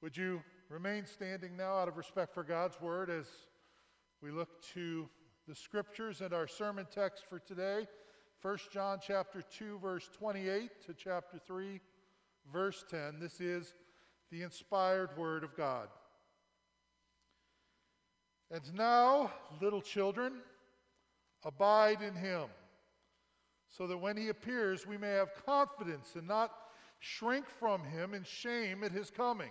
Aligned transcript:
Would 0.00 0.16
you 0.16 0.42
remain 0.68 1.06
standing 1.06 1.56
now 1.56 1.76
out 1.76 1.88
of 1.88 1.96
respect 1.96 2.32
for 2.32 2.44
God's 2.44 2.80
word 2.80 3.10
as 3.10 3.26
we 4.22 4.30
look 4.30 4.62
to 4.74 5.08
the 5.48 5.56
scriptures 5.56 6.20
and 6.20 6.32
our 6.32 6.46
sermon 6.46 6.86
text 6.94 7.24
for 7.28 7.40
today? 7.40 7.88
1 8.42 8.58
John 8.72 9.00
chapter 9.04 9.42
2 9.42 9.80
verse 9.80 10.08
28 10.16 10.70
to 10.86 10.94
chapter 10.94 11.38
3 11.44 11.80
verse 12.52 12.84
10. 12.88 13.18
This 13.18 13.40
is 13.40 13.74
the 14.30 14.42
inspired 14.42 15.16
word 15.16 15.42
of 15.42 15.56
God. 15.56 15.88
And 18.52 18.62
now, 18.74 19.32
little 19.60 19.82
children, 19.82 20.34
abide 21.44 22.02
in 22.02 22.14
him, 22.14 22.44
so 23.68 23.88
that 23.88 23.98
when 23.98 24.16
he 24.16 24.28
appears, 24.28 24.86
we 24.86 24.96
may 24.96 25.10
have 25.10 25.44
confidence 25.44 26.14
and 26.14 26.28
not 26.28 26.52
shrink 27.00 27.46
from 27.48 27.82
him 27.82 28.14
in 28.14 28.22
shame 28.22 28.84
at 28.84 28.92
his 28.92 29.10
coming. 29.10 29.50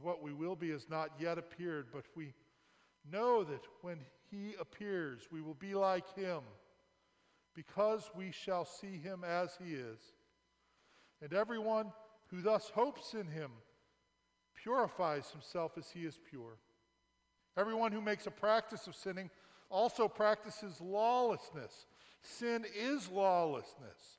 And 0.00 0.06
what 0.06 0.22
we 0.22 0.32
will 0.32 0.56
be 0.56 0.70
has 0.70 0.88
not 0.88 1.10
yet 1.20 1.36
appeared, 1.36 1.88
but 1.92 2.04
we 2.16 2.32
know 3.10 3.44
that 3.44 3.60
when 3.82 3.98
he 4.30 4.54
appears, 4.58 5.28
we 5.30 5.42
will 5.42 5.54
be 5.54 5.74
like 5.74 6.14
him, 6.14 6.40
because 7.54 8.10
we 8.16 8.30
shall 8.30 8.64
see 8.64 8.96
him 8.96 9.24
as 9.24 9.58
he 9.62 9.74
is. 9.74 9.98
And 11.20 11.34
everyone 11.34 11.92
who 12.28 12.40
thus 12.40 12.70
hopes 12.70 13.12
in 13.12 13.26
him 13.26 13.50
purifies 14.54 15.30
himself 15.30 15.72
as 15.76 15.90
he 15.90 16.06
is 16.06 16.18
pure. 16.30 16.56
Everyone 17.58 17.92
who 17.92 18.00
makes 18.00 18.26
a 18.26 18.30
practice 18.30 18.86
of 18.86 18.94
sinning 18.94 19.28
also 19.68 20.08
practices 20.08 20.80
lawlessness. 20.80 21.86
Sin 22.22 22.64
is 22.74 23.10
lawlessness. 23.10 24.18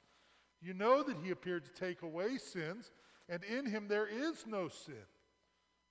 You 0.61 0.75
know 0.75 1.01
that 1.01 1.17
he 1.23 1.31
appeared 1.31 1.65
to 1.65 1.71
take 1.71 2.03
away 2.03 2.37
sins, 2.37 2.91
and 3.27 3.43
in 3.43 3.65
him 3.65 3.87
there 3.87 4.05
is 4.05 4.45
no 4.45 4.67
sin. 4.67 4.93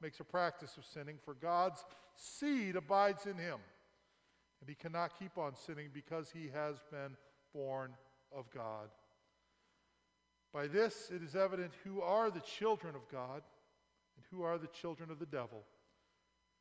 makes 0.00 0.20
a 0.20 0.24
practice 0.24 0.76
of 0.76 0.84
sinning, 0.84 1.18
for 1.24 1.34
God's 1.34 1.84
seed 2.14 2.76
abides 2.76 3.26
in 3.26 3.36
him. 3.36 3.58
And 4.60 4.68
he 4.68 4.74
cannot 4.74 5.18
keep 5.18 5.38
on 5.38 5.54
sinning 5.54 5.88
because 5.92 6.30
he 6.30 6.50
has 6.52 6.76
been 6.90 7.16
born 7.54 7.92
of 8.34 8.50
God. 8.50 8.88
By 10.52 10.66
this 10.66 11.10
it 11.14 11.22
is 11.22 11.36
evident 11.36 11.72
who 11.84 12.00
are 12.00 12.30
the 12.30 12.40
children 12.40 12.94
of 12.94 13.08
God 13.10 13.42
and 14.16 14.24
who 14.30 14.42
are 14.42 14.58
the 14.58 14.66
children 14.68 15.10
of 15.10 15.18
the 15.18 15.26
devil. 15.26 15.64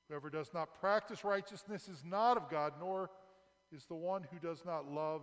Whoever 0.07 0.29
does 0.29 0.51
not 0.53 0.79
practice 0.79 1.23
righteousness 1.23 1.88
is 1.88 2.03
not 2.06 2.38
of 2.38 2.50
God, 2.50 2.73
nor 2.79 3.09
is 3.71 3.85
the 3.85 3.95
one 3.95 4.25
who 4.31 4.39
does 4.39 4.63
not 4.66 4.91
love 4.91 5.21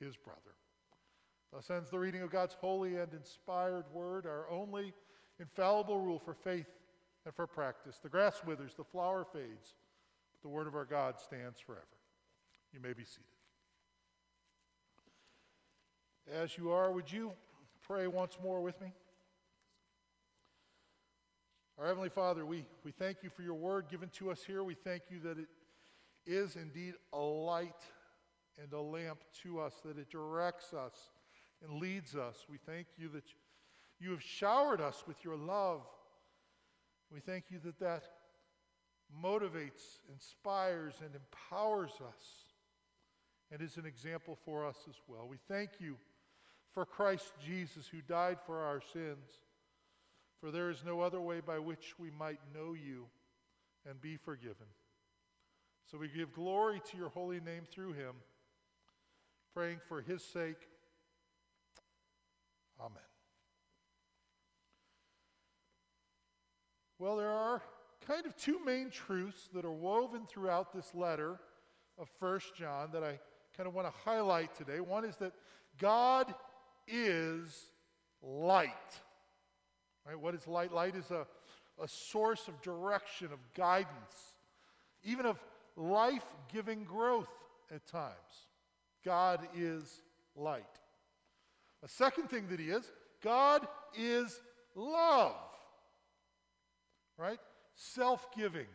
his 0.00 0.16
brother. 0.16 0.40
Thus 1.52 1.70
ends 1.70 1.90
the 1.90 1.98
reading 1.98 2.22
of 2.22 2.30
God's 2.30 2.54
holy 2.54 2.96
and 2.96 3.12
inspired 3.12 3.84
word, 3.92 4.26
our 4.26 4.48
only 4.50 4.92
infallible 5.38 6.00
rule 6.00 6.18
for 6.18 6.34
faith 6.34 6.66
and 7.24 7.34
for 7.34 7.46
practice. 7.46 7.98
The 8.02 8.08
grass 8.08 8.42
withers, 8.44 8.74
the 8.76 8.84
flower 8.84 9.24
fades, 9.24 9.74
but 10.32 10.42
the 10.42 10.48
word 10.48 10.66
of 10.66 10.74
our 10.74 10.84
God 10.84 11.18
stands 11.18 11.60
forever. 11.60 11.84
You 12.72 12.80
may 12.80 12.92
be 12.92 13.04
seated. 13.04 13.24
As 16.32 16.56
you 16.56 16.70
are, 16.70 16.92
would 16.92 17.10
you 17.10 17.32
pray 17.86 18.06
once 18.06 18.38
more 18.42 18.60
with 18.60 18.80
me? 18.80 18.92
Our 21.78 21.86
Heavenly 21.86 22.10
Father, 22.10 22.44
we, 22.44 22.66
we 22.84 22.92
thank 22.92 23.22
you 23.22 23.30
for 23.30 23.42
your 23.42 23.54
word 23.54 23.86
given 23.90 24.10
to 24.10 24.30
us 24.30 24.42
here. 24.44 24.62
We 24.62 24.74
thank 24.74 25.04
you 25.08 25.18
that 25.20 25.38
it 25.38 25.48
is 26.26 26.56
indeed 26.56 26.94
a 27.12 27.18
light 27.18 27.82
and 28.62 28.72
a 28.72 28.80
lamp 28.80 29.20
to 29.42 29.60
us, 29.60 29.74
that 29.84 29.96
it 29.98 30.10
directs 30.10 30.74
us 30.74 30.94
and 31.64 31.80
leads 31.80 32.14
us. 32.14 32.44
We 32.50 32.58
thank 32.58 32.86
you 32.98 33.08
that 33.08 33.24
you 33.98 34.10
have 34.10 34.22
showered 34.22 34.80
us 34.80 35.04
with 35.06 35.24
your 35.24 35.36
love. 35.36 35.80
We 37.12 37.20
thank 37.20 37.44
you 37.50 37.58
that 37.64 37.78
that 37.80 38.04
motivates, 39.22 39.98
inspires, 40.12 40.94
and 41.04 41.10
empowers 41.14 41.90
us 41.90 42.24
and 43.50 43.60
is 43.60 43.76
an 43.76 43.86
example 43.86 44.38
for 44.44 44.64
us 44.64 44.76
as 44.88 44.94
well. 45.08 45.26
We 45.28 45.38
thank 45.48 45.70
you 45.80 45.96
for 46.72 46.84
Christ 46.84 47.32
Jesus 47.44 47.88
who 47.88 48.00
died 48.02 48.38
for 48.46 48.60
our 48.60 48.80
sins 48.92 49.40
for 50.40 50.50
there 50.50 50.70
is 50.70 50.82
no 50.84 51.02
other 51.02 51.20
way 51.20 51.40
by 51.40 51.58
which 51.58 51.94
we 51.98 52.10
might 52.10 52.40
know 52.54 52.72
you 52.72 53.06
and 53.88 54.00
be 54.00 54.16
forgiven. 54.16 54.66
So 55.90 55.98
we 55.98 56.08
give 56.08 56.32
glory 56.32 56.80
to 56.90 56.96
your 56.96 57.10
holy 57.10 57.40
name 57.40 57.64
through 57.70 57.92
him, 57.92 58.14
praying 59.54 59.80
for 59.86 60.00
his 60.00 60.22
sake. 60.22 60.68
Amen. 62.80 63.09
Well, 67.00 67.16
there 67.16 67.30
are 67.30 67.62
kind 68.06 68.26
of 68.26 68.36
two 68.36 68.62
main 68.62 68.90
truths 68.90 69.48
that 69.54 69.64
are 69.64 69.72
woven 69.72 70.26
throughout 70.26 70.70
this 70.70 70.94
letter 70.94 71.40
of 71.98 72.10
First 72.20 72.54
John 72.54 72.90
that 72.92 73.02
I 73.02 73.18
kind 73.56 73.66
of 73.66 73.72
want 73.72 73.86
to 73.86 73.94
highlight 74.04 74.54
today. 74.54 74.80
One 74.80 75.06
is 75.06 75.16
that 75.16 75.32
God 75.78 76.34
is 76.86 77.70
light. 78.22 78.68
Right? 80.06 80.20
What 80.20 80.34
is 80.34 80.46
light? 80.46 80.74
Light 80.74 80.94
is 80.94 81.10
a, 81.10 81.26
a 81.82 81.88
source 81.88 82.48
of 82.48 82.60
direction, 82.60 83.28
of 83.32 83.38
guidance, 83.54 84.34
even 85.02 85.24
of 85.24 85.42
life 85.76 86.26
giving 86.52 86.84
growth 86.84 87.32
at 87.74 87.86
times. 87.86 88.12
God 89.06 89.40
is 89.56 90.02
light. 90.36 90.64
A 91.82 91.88
second 91.88 92.28
thing 92.28 92.46
that 92.50 92.60
He 92.60 92.66
is, 92.66 92.92
God 93.22 93.66
is 93.96 94.38
love. 94.74 95.49
Right? 97.20 97.38
Self 97.74 98.34
giving, 98.34 98.66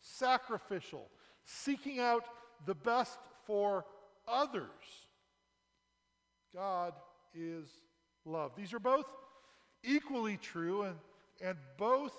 sacrificial, 0.00 1.08
seeking 1.44 1.98
out 1.98 2.24
the 2.64 2.74
best 2.74 3.18
for 3.44 3.84
others. 4.28 4.62
God 6.54 6.92
is 7.34 7.66
love. 8.24 8.52
These 8.56 8.72
are 8.72 8.78
both 8.78 9.06
equally 9.82 10.36
true, 10.36 10.82
and, 10.82 10.94
and 11.42 11.58
both 11.76 12.16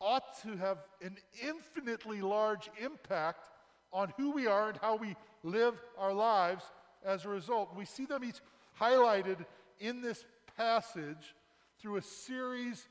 ought 0.00 0.40
to 0.42 0.56
have 0.56 0.78
an 1.02 1.16
infinitely 1.42 2.20
large 2.20 2.70
impact 2.80 3.48
on 3.92 4.12
who 4.16 4.30
we 4.30 4.46
are 4.46 4.68
and 4.68 4.78
how 4.78 4.94
we 4.96 5.16
live 5.42 5.74
our 5.98 6.12
lives 6.12 6.64
as 7.04 7.24
a 7.24 7.28
result. 7.28 7.74
We 7.74 7.84
see 7.84 8.04
them 8.04 8.22
each 8.22 8.40
highlighted 8.80 9.44
in 9.80 10.02
this 10.02 10.24
passage 10.56 11.34
through 11.80 11.96
a 11.96 12.02
series 12.02 12.86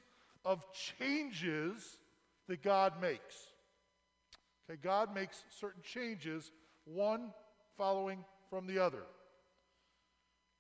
of 0.48 0.64
changes 0.98 1.98
that 2.48 2.64
God 2.64 2.94
makes. 3.02 3.36
Okay, 4.70 4.80
God 4.82 5.14
makes 5.14 5.44
certain 5.50 5.82
changes, 5.84 6.54
one 6.86 7.34
following 7.78 8.24
from 8.50 8.66
the 8.66 8.80
other. 8.80 9.04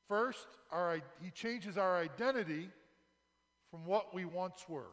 First, 0.09 0.47
our, 0.71 0.99
he 1.23 1.31
changes 1.31 1.77
our 1.77 1.97
identity 1.97 2.69
from 3.71 3.85
what 3.85 4.13
we 4.13 4.25
once 4.25 4.65
were 4.67 4.91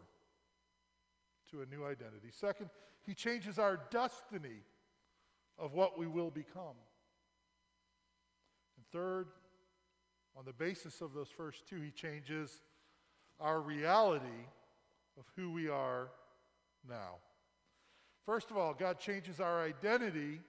to 1.50 1.62
a 1.62 1.66
new 1.66 1.84
identity. 1.84 2.28
Second, 2.30 2.70
he 3.04 3.14
changes 3.14 3.58
our 3.58 3.80
destiny 3.90 4.62
of 5.58 5.74
what 5.74 5.98
we 5.98 6.06
will 6.06 6.30
become. 6.30 6.76
And 8.76 8.86
third, 8.92 9.26
on 10.36 10.44
the 10.44 10.52
basis 10.52 11.00
of 11.00 11.14
those 11.14 11.28
first 11.36 11.66
two, 11.68 11.80
he 11.80 11.90
changes 11.90 12.62
our 13.40 13.60
reality 13.60 14.46
of 15.18 15.24
who 15.36 15.52
we 15.52 15.68
are 15.68 16.08
now. 16.88 17.16
First 18.26 18.50
of 18.50 18.56
all, 18.56 18.74
God 18.74 18.98
changes 18.98 19.40
our 19.40 19.62
identity 19.62 20.40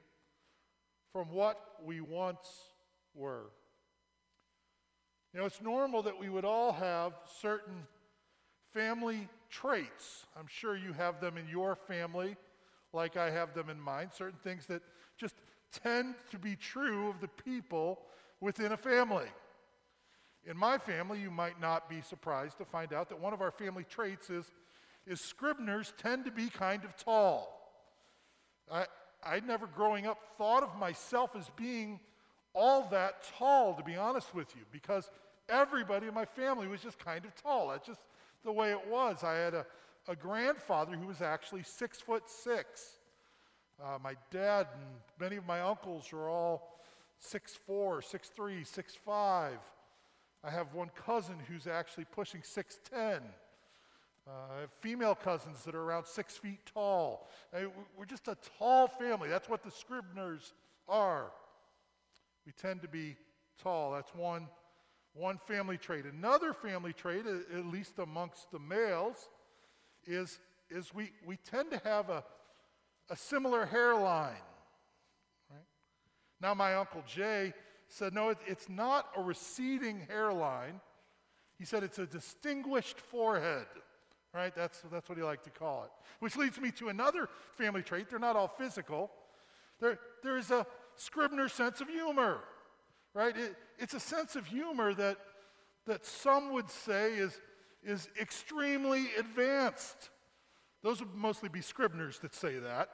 from 1.11 1.29
what 1.31 1.59
we 1.83 2.01
once 2.01 2.47
were. 3.13 3.51
You 5.33 5.39
know, 5.41 5.45
it's 5.45 5.61
normal 5.61 6.01
that 6.03 6.17
we 6.17 6.29
would 6.29 6.45
all 6.45 6.71
have 6.71 7.13
certain 7.41 7.85
family 8.73 9.27
traits. 9.49 10.25
I'm 10.37 10.47
sure 10.47 10.77
you 10.77 10.93
have 10.93 11.19
them 11.19 11.37
in 11.37 11.47
your 11.47 11.75
family, 11.75 12.37
like 12.93 13.17
I 13.17 13.29
have 13.29 13.53
them 13.53 13.69
in 13.69 13.79
mine, 13.79 14.09
certain 14.13 14.39
things 14.43 14.65
that 14.67 14.81
just 15.17 15.35
tend 15.71 16.15
to 16.31 16.39
be 16.39 16.55
true 16.55 17.09
of 17.09 17.19
the 17.19 17.27
people 17.27 17.99
within 18.39 18.71
a 18.71 18.77
family. 18.77 19.27
In 20.45 20.55
my 20.57 20.77
family, 20.77 21.19
you 21.19 21.31
might 21.31 21.59
not 21.59 21.89
be 21.89 22.01
surprised 22.01 22.57
to 22.59 22.65
find 22.65 22.93
out 22.93 23.09
that 23.09 23.19
one 23.19 23.33
of 23.33 23.41
our 23.41 23.51
family 23.51 23.83
traits 23.83 24.29
is, 24.29 24.45
is 25.07 25.19
Scribners 25.19 25.93
tend 25.97 26.25
to 26.25 26.31
be 26.31 26.49
kind 26.49 26.83
of 26.83 26.95
tall. 26.95 27.51
I, 28.71 28.85
I 29.25 29.39
never 29.39 29.65
growing 29.65 30.05
up 30.05 30.19
thought 30.37 30.61
of 30.61 30.77
myself 30.77 31.31
as 31.35 31.49
being 31.55 31.99
all 32.53 32.87
that 32.91 33.23
tall, 33.37 33.73
to 33.73 33.83
be 33.83 33.95
honest 33.95 34.35
with 34.35 34.55
you, 34.55 34.61
because 34.71 35.09
everybody 35.49 36.07
in 36.07 36.13
my 36.13 36.25
family 36.25 36.67
was 36.67 36.81
just 36.81 36.99
kind 36.99 37.25
of 37.25 37.35
tall. 37.41 37.69
That's 37.69 37.87
just 37.87 38.01
the 38.43 38.51
way 38.51 38.71
it 38.71 38.87
was. 38.87 39.23
I 39.23 39.33
had 39.33 39.55
a, 39.55 39.65
a 40.07 40.15
grandfather 40.15 40.95
who 40.95 41.07
was 41.07 41.21
actually 41.21 41.63
six 41.63 41.99
foot 41.99 42.29
six. 42.29 42.97
Uh, 43.83 43.97
my 44.03 44.13
dad 44.31 44.67
and 44.73 44.83
many 45.19 45.37
of 45.37 45.45
my 45.45 45.61
uncles 45.61 46.13
are 46.13 46.29
all 46.29 46.79
six 47.19 47.55
four, 47.65 48.01
six 48.01 48.29
three, 48.29 48.63
six 48.63 48.93
five. 48.93 49.57
I 50.45 50.51
have 50.51 50.75
one 50.75 50.91
cousin 51.05 51.37
who's 51.47 51.65
actually 51.65 52.05
pushing 52.05 52.41
6'10. 52.41 53.21
Uh, 54.27 54.31
I 54.55 54.61
have 54.61 54.71
female 54.79 55.15
cousins 55.15 55.63
that 55.63 55.73
are 55.73 55.81
around 55.81 56.05
six 56.05 56.37
feet 56.37 56.59
tall. 56.71 57.29
we're 57.97 58.05
just 58.05 58.27
a 58.27 58.37
tall 58.59 58.87
family. 58.87 59.27
That's 59.27 59.49
what 59.49 59.63
the 59.63 59.71
Scribners 59.71 60.53
are. 60.87 61.31
We 62.45 62.51
tend 62.51 62.83
to 62.83 62.87
be 62.87 63.15
tall. 63.61 63.91
That's 63.91 64.13
one, 64.13 64.47
one 65.13 65.39
family 65.47 65.77
trait. 65.77 66.05
Another 66.05 66.53
family 66.53 66.93
trait, 66.93 67.25
at 67.25 67.65
least 67.65 67.97
amongst 67.97 68.51
the 68.51 68.59
males, 68.59 69.29
is, 70.05 70.39
is 70.69 70.93
we, 70.93 71.11
we 71.25 71.37
tend 71.37 71.71
to 71.71 71.81
have 71.83 72.11
a, 72.11 72.23
a 73.09 73.15
similar 73.15 73.65
hairline. 73.65 74.33
Right? 75.49 75.65
Now, 76.39 76.53
my 76.53 76.75
Uncle 76.75 77.03
Jay 77.07 77.53
said, 77.87 78.13
no, 78.13 78.29
it, 78.29 78.37
it's 78.45 78.69
not 78.69 79.09
a 79.15 79.21
receding 79.21 80.01
hairline. 80.09 80.81
He 81.57 81.65
said 81.65 81.83
it's 81.83 81.99
a 81.99 82.05
distinguished 82.05 82.99
forehead. 82.99 83.65
Right? 84.33 84.53
That's, 84.53 84.81
that's 84.91 85.07
what 85.07 85.17
he 85.17 85.23
liked 85.23 85.45
to 85.45 85.49
call 85.49 85.85
it. 85.85 85.91
Which 86.19 86.35
leads 86.35 86.59
me 86.59 86.71
to 86.71 86.89
another 86.89 87.29
family 87.57 87.81
trait. 87.81 88.09
They're 88.09 88.19
not 88.19 88.35
all 88.35 88.49
physical. 88.49 89.09
There, 89.79 89.97
there 90.23 90.37
is 90.37 90.51
a 90.51 90.65
Scribner 90.95 91.47
sense 91.47 91.79
of 91.79 91.87
humor. 91.87 92.39
Right? 93.13 93.35
It, 93.37 93.55
it's 93.79 93.93
a 93.93 93.99
sense 93.99 94.35
of 94.35 94.45
humor 94.45 94.93
that, 94.93 95.17
that 95.85 96.05
some 96.05 96.51
would 96.51 96.69
say 96.69 97.13
is, 97.13 97.39
is 97.81 98.09
extremely 98.19 99.07
advanced. 99.17 100.09
Those 100.83 100.99
would 100.99 101.15
mostly 101.15 101.47
be 101.47 101.61
Scribners 101.61 102.19
that 102.19 102.35
say 102.35 102.57
that. 102.59 102.89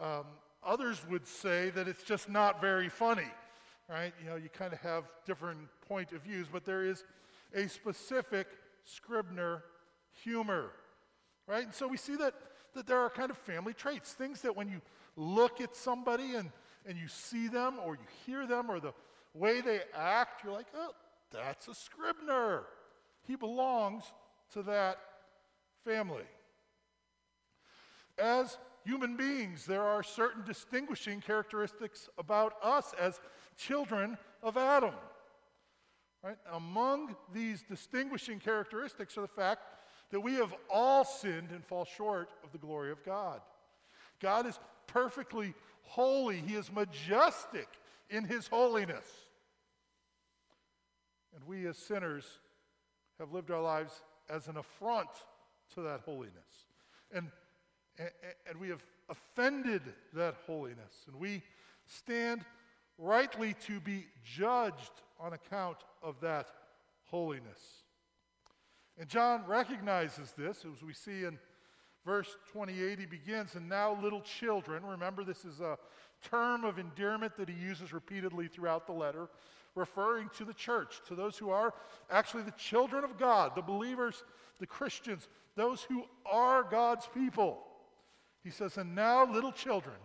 Um, 0.00 0.24
others 0.64 1.04
would 1.10 1.26
say 1.26 1.70
that 1.70 1.86
it's 1.86 2.02
just 2.02 2.28
not 2.30 2.60
very 2.60 2.88
funny, 2.88 3.30
right? 3.88 4.12
You 4.22 4.30
know, 4.30 4.36
you 4.36 4.48
kind 4.48 4.72
of 4.72 4.80
have 4.80 5.04
different 5.26 5.60
point 5.88 6.12
of 6.12 6.22
views, 6.22 6.46
but 6.50 6.64
there 6.64 6.84
is 6.84 7.04
a 7.54 7.68
specific 7.68 8.46
Scribner 8.84 9.62
humor, 10.22 10.70
right? 11.46 11.64
And 11.64 11.74
so 11.74 11.86
we 11.86 11.96
see 11.96 12.16
that, 12.16 12.34
that 12.74 12.86
there 12.86 12.98
are 12.98 13.10
kind 13.10 13.30
of 13.30 13.38
family 13.38 13.74
traits, 13.74 14.12
things 14.12 14.42
that 14.42 14.56
when 14.56 14.68
you 14.68 14.80
look 15.16 15.60
at 15.60 15.74
somebody 15.74 16.34
and, 16.34 16.50
and 16.86 16.98
you 16.98 17.08
see 17.08 17.48
them 17.48 17.76
or 17.84 17.94
you 17.94 18.06
hear 18.26 18.46
them 18.46 18.70
or 18.70 18.80
the 18.80 18.92
way 19.34 19.60
they 19.60 19.80
act, 19.94 20.44
you're 20.44 20.52
like, 20.52 20.68
oh, 20.74 20.92
that's 21.30 21.68
a 21.68 21.74
Scribner. 21.74 22.64
He 23.26 23.36
belongs 23.36 24.04
to 24.52 24.62
that 24.62 24.98
family. 25.84 26.24
As 28.18 28.56
human 28.88 29.16
beings, 29.16 29.66
there 29.66 29.82
are 29.82 30.02
certain 30.02 30.42
distinguishing 30.46 31.20
characteristics 31.20 32.08
about 32.16 32.54
us 32.62 32.94
as 32.98 33.20
children 33.58 34.16
of 34.42 34.56
Adam. 34.56 34.94
Right? 36.24 36.38
Among 36.52 37.14
these 37.34 37.62
distinguishing 37.62 38.40
characteristics 38.40 39.18
are 39.18 39.20
the 39.20 39.28
fact 39.28 39.60
that 40.10 40.20
we 40.20 40.34
have 40.34 40.54
all 40.72 41.04
sinned 41.04 41.50
and 41.50 41.62
fall 41.62 41.84
short 41.84 42.30
of 42.42 42.50
the 42.50 42.58
glory 42.58 42.90
of 42.90 43.04
God. 43.04 43.42
God 44.20 44.46
is 44.46 44.58
perfectly 44.86 45.54
holy, 45.82 46.38
He 46.40 46.54
is 46.54 46.72
majestic 46.72 47.68
in 48.08 48.24
His 48.24 48.48
holiness. 48.48 49.04
And 51.34 51.44
we 51.46 51.66
as 51.66 51.76
sinners 51.76 52.24
have 53.18 53.32
lived 53.32 53.50
our 53.50 53.60
lives 53.60 54.02
as 54.30 54.48
an 54.48 54.56
affront 54.56 55.10
to 55.74 55.82
that 55.82 56.00
holiness. 56.00 56.32
And 57.12 57.30
and 57.98 58.60
we 58.60 58.68
have 58.68 58.82
offended 59.08 59.82
that 60.14 60.36
holiness. 60.46 61.04
And 61.06 61.16
we 61.16 61.42
stand 61.86 62.44
rightly 62.98 63.54
to 63.66 63.80
be 63.80 64.06
judged 64.24 65.02
on 65.20 65.32
account 65.32 65.78
of 66.02 66.20
that 66.20 66.48
holiness. 67.04 67.82
And 68.98 69.08
John 69.08 69.44
recognizes 69.46 70.32
this, 70.36 70.64
as 70.64 70.82
we 70.82 70.92
see 70.92 71.24
in 71.24 71.38
verse 72.04 72.36
28. 72.52 72.98
He 72.98 73.06
begins, 73.06 73.54
And 73.54 73.68
now, 73.68 73.98
little 74.00 74.20
children, 74.20 74.84
remember 74.84 75.24
this 75.24 75.44
is 75.44 75.60
a 75.60 75.78
term 76.22 76.64
of 76.64 76.78
endearment 76.78 77.36
that 77.36 77.48
he 77.48 77.54
uses 77.54 77.92
repeatedly 77.92 78.48
throughout 78.48 78.86
the 78.86 78.92
letter, 78.92 79.28
referring 79.74 80.28
to 80.36 80.44
the 80.44 80.54
church, 80.54 81.00
to 81.06 81.14
those 81.14 81.38
who 81.38 81.50
are 81.50 81.72
actually 82.10 82.42
the 82.42 82.50
children 82.52 83.04
of 83.04 83.18
God, 83.18 83.52
the 83.54 83.62
believers, 83.62 84.24
the 84.58 84.66
Christians, 84.66 85.28
those 85.54 85.82
who 85.82 86.04
are 86.26 86.64
God's 86.64 87.08
people. 87.14 87.67
He 88.48 88.52
says, 88.52 88.78
And 88.78 88.94
now, 88.94 89.30
little 89.30 89.52
children, 89.52 89.96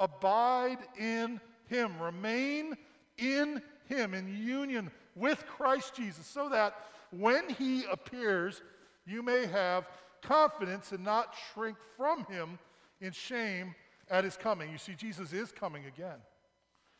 abide 0.00 0.78
in 0.98 1.38
him, 1.66 2.00
remain 2.00 2.74
in 3.18 3.60
him, 3.84 4.14
in 4.14 4.34
union 4.34 4.90
with 5.14 5.44
Christ 5.46 5.94
Jesus, 5.94 6.24
so 6.26 6.48
that 6.48 6.74
when 7.10 7.50
he 7.50 7.84
appears, 7.84 8.62
you 9.06 9.22
may 9.22 9.44
have 9.44 9.90
confidence 10.22 10.92
and 10.92 11.04
not 11.04 11.34
shrink 11.52 11.76
from 11.98 12.24
him 12.24 12.58
in 13.02 13.12
shame 13.12 13.74
at 14.10 14.24
his 14.24 14.38
coming. 14.38 14.72
You 14.72 14.78
see, 14.78 14.94
Jesus 14.94 15.34
is 15.34 15.52
coming 15.52 15.84
again. 15.84 16.16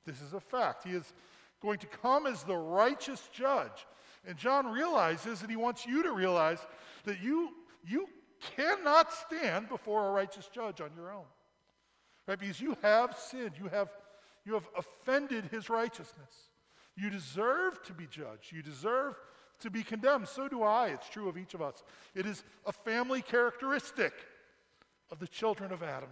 This 0.05 0.21
is 0.21 0.35
a 0.35 0.41
fact. 0.41 0.85
He 0.85 0.91
is 0.91 1.15
going 1.63 1.79
to 1.79 1.87
come 1.87 2.27
as 2.27 2.43
the 2.43 2.55
righteous 2.55 3.31
judge. 3.33 3.87
And 4.27 4.37
John 4.37 4.67
realizes, 4.67 5.41
and 5.41 5.49
he 5.49 5.57
wants 5.57 5.87
you 5.87 6.03
to 6.03 6.13
realize, 6.13 6.59
that 7.05 7.23
you, 7.23 7.55
you 7.83 8.09
cannot 8.57 9.13
stand 9.13 9.69
before 9.69 10.09
a 10.09 10.11
righteous 10.13 10.49
judge 10.53 10.81
on 10.81 10.91
your 10.97 11.13
own. 11.13 11.25
Right? 12.27 12.39
Because 12.39 12.61
you 12.61 12.77
have 12.83 13.17
sinned. 13.19 13.53
You 13.59 13.69
have, 13.69 13.89
you 14.45 14.55
have 14.55 14.69
offended 14.77 15.45
his 15.47 15.71
righteousness. 15.71 16.51
You 16.97 17.11
deserve 17.11 17.83
to 17.85 17.93
be 17.93 18.07
judged. 18.07 18.53
You 18.53 18.63
deserve 18.63 19.15
to 19.61 19.71
be 19.71 19.83
condemned. 19.83 20.29
So 20.29 20.49
do 20.49 20.63
I. 20.63 20.89
It's 20.89 21.09
true 21.09 21.29
of 21.29 21.39
each 21.39 21.55
of 21.55 21.63
us. 21.63 21.83
It 22.15 22.27
is 22.27 22.43
a 22.65 22.73
family 22.73 23.23
characteristic 23.23 24.13
of 25.11 25.19
the 25.19 25.29
children 25.29 25.73
of 25.73 25.83
Adam. 25.83 26.11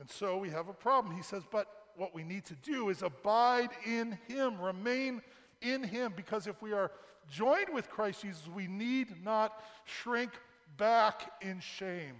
And 0.00 0.10
so 0.10 0.36
we 0.36 0.50
have 0.50 0.68
a 0.68 0.72
problem. 0.72 1.14
He 1.14 1.22
says, 1.22 1.42
but 1.50 1.66
what 1.96 2.14
we 2.14 2.24
need 2.24 2.44
to 2.46 2.54
do 2.56 2.88
is 2.88 3.02
abide 3.02 3.70
in 3.86 4.18
him, 4.26 4.60
remain 4.60 5.22
in 5.60 5.84
him, 5.84 6.12
because 6.16 6.46
if 6.46 6.60
we 6.60 6.72
are 6.72 6.90
joined 7.30 7.68
with 7.72 7.88
Christ 7.90 8.22
Jesus, 8.22 8.48
we 8.48 8.66
need 8.66 9.22
not 9.22 9.62
shrink 9.84 10.32
back 10.76 11.30
in 11.40 11.60
shame, 11.60 12.14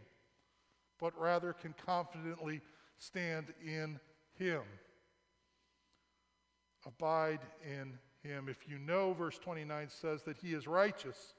but 1.01 1.19
rather 1.19 1.53
can 1.53 1.75
confidently 1.87 2.61
stand 2.99 3.53
in 3.65 3.99
Him. 4.39 4.63
Abide 6.87 7.41
in 7.65 7.99
Him. 8.23 8.49
If 8.49 8.69
you 8.69 8.79
know, 8.79 9.13
verse 9.13 9.39
29 9.39 9.89
says 9.89 10.23
that 10.23 10.37
He 10.37 10.55
is 10.55 10.67
righteous, 10.67 11.35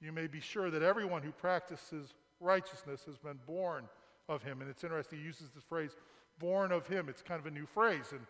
you 0.00 0.12
may 0.12 0.26
be 0.26 0.40
sure 0.40 0.70
that 0.70 0.82
everyone 0.82 1.22
who 1.22 1.32
practices 1.32 2.14
righteousness 2.40 3.02
has 3.06 3.18
been 3.18 3.38
born 3.46 3.84
of 4.28 4.42
Him. 4.42 4.60
And 4.60 4.70
it's 4.70 4.82
interesting, 4.82 5.20
he 5.20 5.24
uses 5.24 5.50
this 5.54 5.64
phrase, 5.64 5.90
born 6.38 6.72
of 6.72 6.86
Him. 6.86 7.08
It's 7.08 7.22
kind 7.22 7.40
of 7.40 7.46
a 7.46 7.50
new 7.50 7.66
phrase. 7.66 8.06
In 8.12 8.20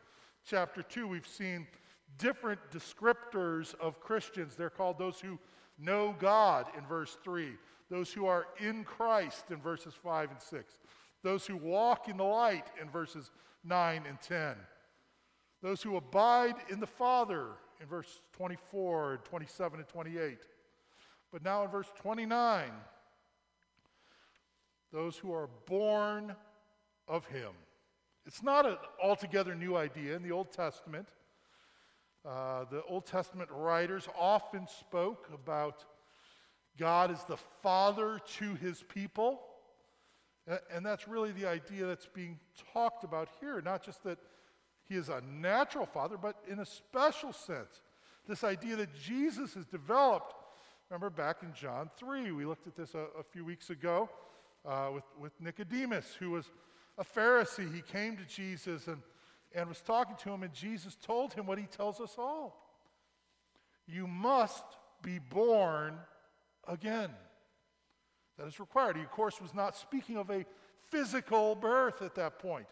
chapter 0.44 0.82
2, 0.82 1.06
we've 1.06 1.26
seen 1.26 1.66
different 2.18 2.60
descriptors 2.70 3.74
of 3.80 4.00
Christians. 4.00 4.54
They're 4.54 4.70
called 4.70 4.98
those 4.98 5.20
who 5.20 5.38
know 5.78 6.14
God 6.18 6.66
in 6.76 6.86
verse 6.86 7.16
3, 7.22 7.52
those 7.90 8.12
who 8.12 8.26
are 8.26 8.46
in 8.58 8.84
Christ 8.84 9.50
in 9.50 9.56
verses 9.56 9.94
5 9.94 10.30
and 10.30 10.40
6, 10.40 10.74
those 11.22 11.46
who 11.46 11.56
walk 11.56 12.08
in 12.08 12.16
the 12.16 12.24
light 12.24 12.66
in 12.80 12.88
verses 12.90 13.30
9 13.64 14.04
and 14.08 14.20
10, 14.20 14.56
those 15.62 15.82
who 15.82 15.96
abide 15.96 16.56
in 16.68 16.80
the 16.80 16.86
Father 16.86 17.48
in 17.80 17.86
verse 17.86 18.20
24 18.32 19.14
and 19.14 19.24
27 19.24 19.80
and 19.80 19.88
28. 19.88 20.38
But 21.32 21.42
now 21.42 21.64
in 21.64 21.70
verse 21.70 21.90
29, 22.00 22.70
those 24.92 25.16
who 25.16 25.32
are 25.32 25.48
born 25.66 26.36
of 27.08 27.26
him. 27.26 27.52
It's 28.26 28.42
not 28.42 28.66
an 28.66 28.76
altogether 29.02 29.54
new 29.54 29.76
idea 29.76 30.14
in 30.14 30.22
the 30.22 30.30
Old 30.30 30.52
Testament. 30.52 31.08
Uh, 32.24 32.64
the 32.70 32.82
Old 32.84 33.04
Testament 33.04 33.50
writers 33.50 34.08
often 34.16 34.66
spoke 34.68 35.28
about 35.34 35.84
God 36.78 37.10
as 37.10 37.24
the 37.24 37.36
father 37.62 38.20
to 38.38 38.54
his 38.54 38.82
people. 38.82 39.40
And 40.72 40.84
that's 40.84 41.06
really 41.06 41.32
the 41.32 41.46
idea 41.46 41.86
that's 41.86 42.06
being 42.06 42.38
talked 42.72 43.04
about 43.04 43.28
here. 43.40 43.60
Not 43.60 43.84
just 43.84 44.02
that 44.04 44.18
he 44.88 44.96
is 44.96 45.08
a 45.08 45.20
natural 45.20 45.86
father, 45.86 46.16
but 46.16 46.36
in 46.48 46.60
a 46.60 46.66
special 46.66 47.32
sense. 47.32 47.80
This 48.28 48.44
idea 48.44 48.76
that 48.76 48.94
Jesus 48.94 49.54
has 49.54 49.66
developed. 49.66 50.34
Remember 50.90 51.10
back 51.10 51.38
in 51.42 51.52
John 51.54 51.90
3, 51.96 52.32
we 52.32 52.44
looked 52.44 52.66
at 52.66 52.76
this 52.76 52.94
a, 52.94 53.06
a 53.18 53.22
few 53.22 53.44
weeks 53.44 53.70
ago 53.70 54.08
uh, 54.64 54.90
with, 54.94 55.04
with 55.18 55.32
Nicodemus, 55.40 56.14
who 56.18 56.30
was 56.30 56.46
a 56.98 57.04
Pharisee. 57.04 57.72
He 57.72 57.82
came 57.82 58.16
to 58.16 58.24
Jesus 58.24 58.86
and, 58.86 58.98
and 59.54 59.68
was 59.68 59.80
talking 59.80 60.16
to 60.22 60.30
him, 60.30 60.42
and 60.42 60.52
Jesus 60.52 60.96
told 60.96 61.32
him 61.34 61.46
what 61.46 61.58
he 61.58 61.66
tells 61.66 62.00
us 62.00 62.14
all 62.18 62.56
You 63.86 64.06
must 64.06 64.64
be 65.02 65.18
born 65.18 65.98
again. 66.66 67.10
That 68.38 68.46
is 68.46 68.58
required. 68.58 68.96
He, 68.96 69.02
of 69.02 69.10
course, 69.10 69.40
was 69.40 69.54
not 69.54 69.76
speaking 69.76 70.16
of 70.16 70.30
a 70.30 70.44
physical 70.90 71.54
birth 71.54 72.02
at 72.02 72.14
that 72.14 72.38
point. 72.38 72.66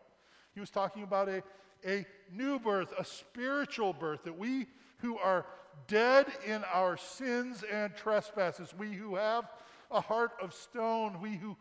He 0.55 0.61
was 0.61 0.71
talking 0.71 1.03
about 1.03 1.29
a, 1.29 1.43
a 1.87 2.07
new 2.33 2.59
birth, 2.59 2.93
a 2.99 3.05
spiritual 3.05 3.93
birth, 3.93 4.25
that 4.25 4.39
we 4.39 4.67
who 4.99 5.19
are 5.19 5.47
dead 5.87 6.27
in 6.47 6.65
our 6.73 6.97
sins 6.97 7.65
and 7.71 7.95
trespasses, 7.95 8.75
we 8.77 8.93
who 8.93 9.17
have 9.17 9.45
a 9.91 10.01
heart 10.01 10.33
of 10.41 10.55
stone, 10.55 11.21
we 11.21 11.37
who 11.37 11.57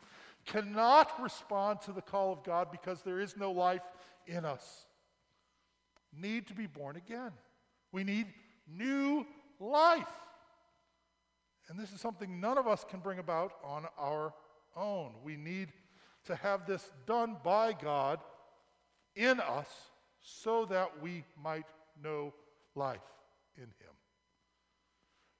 cannot 0.45 1.21
respond 1.21 1.81
to 1.81 1.91
the 1.91 2.01
call 2.01 2.31
of 2.31 2.43
God 2.43 2.71
because 2.71 3.01
there 3.01 3.19
is 3.19 3.37
no 3.37 3.51
life 3.51 3.81
in 4.27 4.45
us, 4.45 4.85
need 6.15 6.47
to 6.47 6.53
be 6.53 6.67
born 6.67 6.95
again. 6.95 7.31
We 7.91 8.03
need 8.03 8.27
new 8.67 9.25
life. 9.59 10.07
And 11.67 11.79
this 11.79 11.91
is 11.91 12.01
something 12.01 12.39
none 12.39 12.57
of 12.57 12.67
us 12.67 12.85
can 12.89 12.99
bring 12.99 13.19
about 13.19 13.53
on 13.63 13.85
our 13.97 14.33
own. 14.75 15.11
We 15.23 15.37
need 15.37 15.69
to 16.25 16.35
have 16.35 16.65
this 16.65 16.89
done 17.05 17.37
by 17.43 17.73
God 17.73 18.19
in 19.15 19.39
us 19.39 19.67
so 20.21 20.65
that 20.65 21.01
we 21.01 21.23
might 21.41 21.65
know 22.01 22.33
life 22.75 22.99
in 23.55 23.63
Him. 23.63 23.93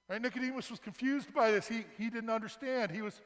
Right? 0.08 0.22
Nicodemus 0.22 0.70
was 0.70 0.80
confused 0.80 1.32
by 1.32 1.50
this. 1.50 1.68
He, 1.68 1.84
he 1.98 2.10
didn't 2.10 2.30
understand. 2.30 2.90
He 2.90 3.02
was, 3.02 3.20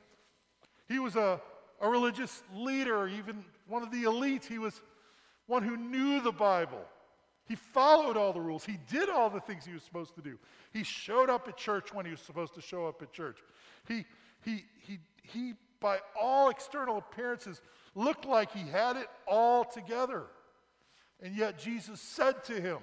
he 0.88 0.98
was 0.98 1.16
a, 1.16 1.40
a 1.80 1.88
religious 1.88 2.42
leader, 2.54 3.08
even 3.08 3.44
one 3.66 3.82
of 3.82 3.90
the 3.90 4.04
elites. 4.04 4.46
He 4.46 4.58
was 4.58 4.80
one 5.46 5.62
who 5.62 5.76
knew 5.76 6.20
the 6.20 6.32
Bible. 6.32 6.82
He 7.46 7.56
followed 7.56 8.16
all 8.16 8.32
the 8.32 8.40
rules. 8.40 8.64
He 8.64 8.78
did 8.90 9.08
all 9.08 9.28
the 9.28 9.40
things 9.40 9.66
he 9.66 9.72
was 9.72 9.82
supposed 9.82 10.14
to 10.14 10.22
do. 10.22 10.38
He 10.72 10.82
showed 10.82 11.28
up 11.28 11.46
at 11.46 11.56
church 11.56 11.92
when 11.92 12.06
he 12.06 12.10
was 12.10 12.20
supposed 12.20 12.54
to 12.54 12.62
show 12.62 12.86
up 12.86 13.02
at 13.02 13.12
church. 13.12 13.38
He, 13.86 14.06
he, 14.44 14.64
he, 14.86 14.98
he 15.22 15.54
by 15.84 15.98
all 16.18 16.48
external 16.48 16.96
appearances, 16.96 17.60
looked 17.94 18.24
like 18.24 18.50
he 18.52 18.66
had 18.66 18.96
it 18.96 19.06
all 19.26 19.64
together. 19.64 20.24
And 21.20 21.36
yet 21.36 21.58
Jesus 21.58 22.00
said 22.00 22.42
to 22.44 22.58
him, 22.58 22.78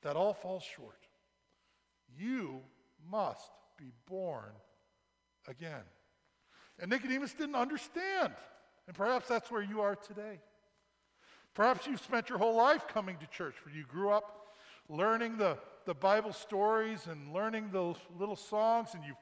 That 0.00 0.16
all 0.16 0.32
falls 0.32 0.62
short. 0.62 0.96
You 2.18 2.60
must 3.10 3.50
be 3.76 3.92
born 4.06 4.52
again. 5.46 5.82
And 6.78 6.90
Nicodemus 6.90 7.34
didn't 7.34 7.54
understand. 7.54 8.32
And 8.86 8.96
perhaps 8.96 9.28
that's 9.28 9.50
where 9.50 9.62
you 9.62 9.82
are 9.82 9.94
today. 9.94 10.40
Perhaps 11.54 11.86
you've 11.86 12.00
spent 12.00 12.28
your 12.28 12.38
whole 12.38 12.56
life 12.56 12.86
coming 12.88 13.16
to 13.18 13.26
church, 13.26 13.54
where 13.64 13.74
you 13.74 13.84
grew 13.84 14.10
up 14.10 14.54
learning 14.88 15.36
the, 15.36 15.58
the 15.84 15.94
Bible 15.94 16.32
stories 16.32 17.06
and 17.06 17.32
learning 17.32 17.70
the 17.72 17.94
little 18.18 18.36
songs, 18.36 18.90
and 18.94 19.04
you've 19.04 19.16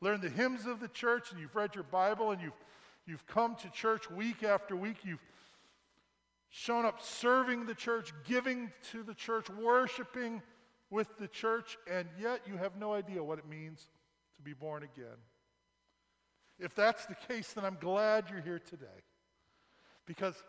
learned 0.00 0.22
the 0.22 0.30
hymns 0.30 0.66
of 0.66 0.80
the 0.80 0.88
church, 0.88 1.30
and 1.30 1.40
you've 1.40 1.54
read 1.54 1.74
your 1.74 1.84
Bible, 1.84 2.30
and 2.30 2.40
you've, 2.40 2.58
you've 3.06 3.26
come 3.26 3.54
to 3.56 3.70
church 3.70 4.10
week 4.10 4.42
after 4.42 4.76
week. 4.76 4.98
You've 5.04 5.22
shown 6.50 6.84
up 6.84 7.00
serving 7.00 7.66
the 7.66 7.74
church, 7.74 8.12
giving 8.26 8.70
to 8.92 9.02
the 9.02 9.14
church, 9.14 9.48
worshiping 9.50 10.42
with 10.90 11.08
the 11.18 11.28
church, 11.28 11.78
and 11.90 12.08
yet 12.20 12.40
you 12.46 12.56
have 12.56 12.76
no 12.76 12.92
idea 12.92 13.22
what 13.22 13.38
it 13.38 13.48
means 13.48 13.88
to 14.36 14.42
be 14.42 14.52
born 14.52 14.82
again. 14.82 15.16
If 16.58 16.74
that's 16.74 17.06
the 17.06 17.14
case, 17.14 17.52
then 17.52 17.64
I'm 17.64 17.78
glad 17.80 18.24
you're 18.30 18.42
here 18.42 18.58
today. 18.58 18.86
Because 20.06 20.42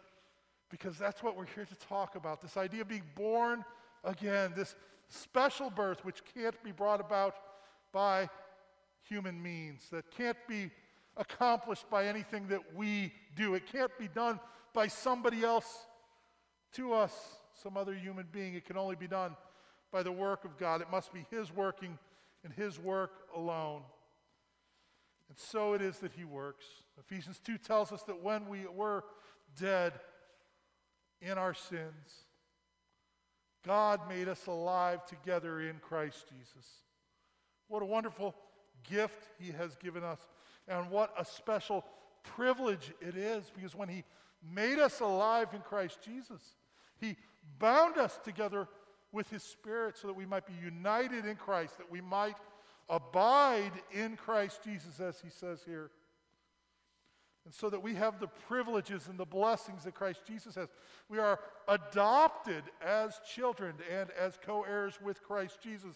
because 0.71 0.97
that's 0.97 1.21
what 1.21 1.37
we're 1.37 1.45
here 1.53 1.65
to 1.65 1.75
talk 1.87 2.15
about 2.15 2.41
this 2.41 2.57
idea 2.57 2.81
of 2.81 2.87
being 2.87 3.03
born 3.15 3.63
again, 4.03 4.53
this 4.55 4.75
special 5.09 5.69
birth 5.69 6.03
which 6.03 6.21
can't 6.33 6.61
be 6.63 6.71
brought 6.71 7.01
about 7.01 7.35
by 7.91 8.29
human 9.07 9.41
means, 9.41 9.89
that 9.91 10.09
can't 10.11 10.37
be 10.47 10.71
accomplished 11.17 11.89
by 11.89 12.07
anything 12.07 12.47
that 12.47 12.61
we 12.73 13.11
do. 13.35 13.53
It 13.53 13.63
can't 13.71 13.91
be 13.99 14.07
done 14.07 14.39
by 14.73 14.87
somebody 14.87 15.43
else 15.43 15.85
to 16.73 16.93
us, 16.93 17.13
some 17.61 17.75
other 17.75 17.93
human 17.93 18.25
being. 18.31 18.55
It 18.55 18.65
can 18.65 18.77
only 18.77 18.95
be 18.95 19.07
done 19.07 19.35
by 19.91 20.03
the 20.03 20.11
work 20.11 20.45
of 20.45 20.57
God. 20.57 20.81
It 20.81 20.89
must 20.89 21.13
be 21.13 21.25
His 21.29 21.53
working 21.53 21.99
and 22.45 22.53
His 22.53 22.79
work 22.79 23.11
alone. 23.35 23.81
And 25.27 25.37
so 25.37 25.73
it 25.73 25.81
is 25.81 25.99
that 25.99 26.13
He 26.13 26.23
works. 26.23 26.65
Ephesians 26.97 27.41
2 27.45 27.57
tells 27.57 27.91
us 27.91 28.03
that 28.03 28.23
when 28.23 28.47
we 28.47 28.65
were 28.73 29.03
dead, 29.59 29.93
in 31.21 31.37
our 31.37 31.53
sins, 31.53 32.25
God 33.65 34.01
made 34.09 34.27
us 34.27 34.47
alive 34.47 35.05
together 35.05 35.61
in 35.61 35.77
Christ 35.79 36.25
Jesus. 36.29 36.67
What 37.67 37.83
a 37.83 37.85
wonderful 37.85 38.35
gift 38.89 39.29
He 39.39 39.51
has 39.51 39.75
given 39.75 40.03
us, 40.03 40.19
and 40.67 40.89
what 40.89 41.13
a 41.17 41.23
special 41.23 41.85
privilege 42.23 42.91
it 43.01 43.15
is 43.15 43.51
because 43.55 43.75
when 43.75 43.89
He 43.89 44.03
made 44.53 44.79
us 44.79 44.99
alive 44.99 45.49
in 45.53 45.61
Christ 45.61 45.99
Jesus, 46.03 46.41
He 46.99 47.15
bound 47.59 47.97
us 47.97 48.19
together 48.23 48.67
with 49.11 49.29
His 49.29 49.43
Spirit 49.43 49.97
so 49.97 50.07
that 50.07 50.15
we 50.15 50.25
might 50.25 50.47
be 50.47 50.53
united 50.63 51.25
in 51.25 51.35
Christ, 51.35 51.77
that 51.77 51.91
we 51.91 52.01
might 52.01 52.37
abide 52.89 53.71
in 53.91 54.15
Christ 54.17 54.61
Jesus, 54.63 54.99
as 54.99 55.19
He 55.19 55.29
says 55.29 55.61
here. 55.65 55.91
And 57.45 57.53
so 57.53 57.69
that 57.69 57.81
we 57.81 57.95
have 57.95 58.19
the 58.19 58.27
privileges 58.27 59.07
and 59.07 59.17
the 59.17 59.25
blessings 59.25 59.83
that 59.83 59.95
Christ 59.95 60.21
Jesus 60.27 60.55
has. 60.55 60.67
We 61.09 61.17
are 61.17 61.39
adopted 61.67 62.63
as 62.85 63.19
children 63.33 63.75
and 63.91 64.09
as 64.11 64.37
co 64.43 64.63
heirs 64.63 64.99
with 65.03 65.23
Christ 65.23 65.57
Jesus. 65.61 65.95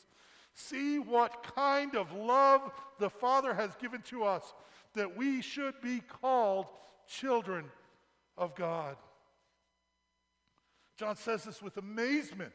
See 0.56 1.00
what 1.00 1.44
kind 1.56 1.96
of 1.96 2.14
love 2.14 2.72
the 2.98 3.10
Father 3.10 3.54
has 3.54 3.76
given 3.76 4.02
to 4.04 4.24
us 4.24 4.54
that 4.96 5.16
we 5.16 5.42
should 5.42 5.80
be 5.82 6.00
called 6.00 6.68
children 7.08 7.66
of 8.38 8.56
God. 8.56 8.96
John 10.98 11.16
says 11.16 11.44
this 11.44 11.62
with 11.62 11.78
amazement. 11.78 12.54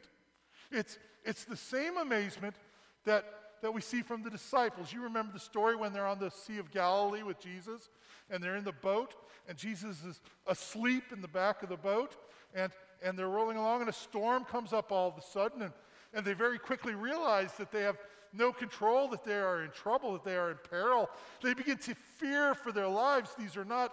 It's, 0.70 0.98
it's 1.24 1.44
the 1.44 1.56
same 1.56 1.96
amazement 1.98 2.56
that, 3.04 3.24
that 3.62 3.72
we 3.72 3.80
see 3.80 4.02
from 4.02 4.22
the 4.22 4.30
disciples. 4.30 4.92
You 4.92 5.02
remember 5.02 5.32
the 5.32 5.40
story 5.40 5.76
when 5.76 5.92
they're 5.92 6.06
on 6.06 6.18
the 6.18 6.30
Sea 6.30 6.58
of 6.58 6.70
Galilee 6.70 7.22
with 7.22 7.40
Jesus? 7.40 7.88
and 8.30 8.42
they're 8.42 8.56
in 8.56 8.64
the 8.64 8.72
boat, 8.72 9.14
and 9.48 9.58
Jesus 9.58 10.04
is 10.04 10.20
asleep 10.46 11.04
in 11.12 11.20
the 11.20 11.28
back 11.28 11.62
of 11.62 11.68
the 11.68 11.76
boat, 11.76 12.16
and, 12.54 12.72
and 13.02 13.18
they're 13.18 13.28
rolling 13.28 13.56
along, 13.56 13.80
and 13.80 13.90
a 13.90 13.92
storm 13.92 14.44
comes 14.44 14.72
up 14.72 14.92
all 14.92 15.08
of 15.08 15.18
a 15.18 15.22
sudden, 15.22 15.62
and, 15.62 15.72
and 16.14 16.24
they 16.24 16.32
very 16.32 16.58
quickly 16.58 16.94
realize 16.94 17.52
that 17.54 17.72
they 17.72 17.82
have 17.82 17.98
no 18.32 18.52
control, 18.52 19.08
that 19.08 19.24
they 19.24 19.34
are 19.34 19.62
in 19.62 19.70
trouble, 19.70 20.12
that 20.12 20.24
they 20.24 20.36
are 20.36 20.52
in 20.52 20.58
peril. 20.68 21.10
They 21.42 21.52
begin 21.52 21.78
to 21.78 21.94
fear 22.16 22.54
for 22.54 22.70
their 22.70 22.86
lives. 22.86 23.30
These 23.36 23.56
are 23.56 23.64
not 23.64 23.92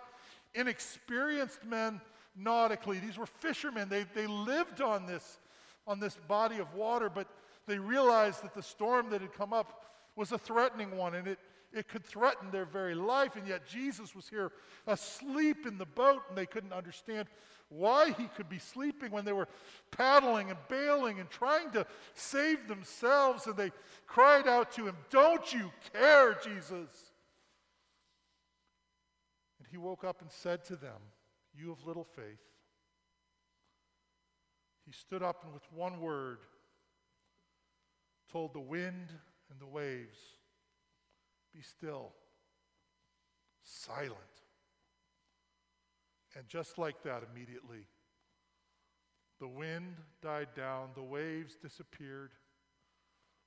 inexperienced 0.53 1.65
men 1.65 1.99
nautically, 2.35 2.99
these 2.99 3.17
were 3.17 3.25
fishermen. 3.25 3.89
They, 3.89 4.05
they 4.13 4.27
lived 4.27 4.81
on 4.81 5.07
this, 5.07 5.39
on 5.87 5.99
this 5.99 6.17
body 6.27 6.59
of 6.59 6.73
water, 6.73 7.09
but 7.09 7.27
they 7.65 7.79
realized 7.79 8.43
that 8.43 8.53
the 8.53 8.63
storm 8.63 9.09
that 9.09 9.21
had 9.21 9.33
come 9.33 9.53
up 9.53 9.85
was 10.15 10.31
a 10.31 10.37
threatening 10.37 10.97
one, 10.97 11.15
and 11.15 11.27
it 11.27 11.39
it 11.73 11.87
could 11.87 12.03
threaten 12.03 12.49
their 12.51 12.65
very 12.65 12.95
life. 12.95 13.35
And 13.35 13.47
yet 13.47 13.67
Jesus 13.67 14.15
was 14.15 14.27
here 14.27 14.51
asleep 14.85 15.65
in 15.65 15.77
the 15.77 15.85
boat, 15.85 16.23
and 16.29 16.37
they 16.37 16.45
couldn't 16.45 16.73
understand 16.73 17.27
why 17.69 18.11
he 18.11 18.27
could 18.35 18.47
be 18.47 18.59
sleeping 18.59 19.11
when 19.11 19.25
they 19.25 19.33
were 19.33 19.47
paddling 19.91 20.49
and 20.49 20.59
bailing 20.69 21.19
and 21.19 21.29
trying 21.29 21.71
to 21.71 21.85
save 22.13 22.67
themselves. 22.67 23.47
And 23.47 23.57
they 23.57 23.71
cried 24.05 24.47
out 24.47 24.71
to 24.73 24.87
him, 24.87 24.95
Don't 25.09 25.53
you 25.53 25.71
care, 25.93 26.37
Jesus? 26.43 27.11
And 29.59 29.67
he 29.69 29.77
woke 29.77 30.03
up 30.03 30.21
and 30.21 30.31
said 30.31 30.63
to 30.65 30.75
them, 30.75 30.99
You 31.57 31.69
have 31.69 31.85
little 31.85 32.05
faith. 32.05 32.39
He 34.87 34.93
stood 34.93 35.21
up 35.21 35.43
and 35.43 35.53
with 35.53 35.67
one 35.73 35.99
word 35.99 36.37
told 38.31 38.53
the 38.53 38.59
wind 38.61 39.11
and 39.51 39.59
the 39.59 39.65
waves, 39.65 40.17
be 41.53 41.61
still, 41.61 42.13
silent. 43.63 44.15
And 46.37 46.47
just 46.47 46.77
like 46.77 47.03
that, 47.03 47.23
immediately, 47.33 47.85
the 49.41 49.47
wind 49.47 49.95
died 50.21 50.49
down, 50.55 50.89
the 50.95 51.03
waves 51.03 51.57
disappeared, 51.61 52.31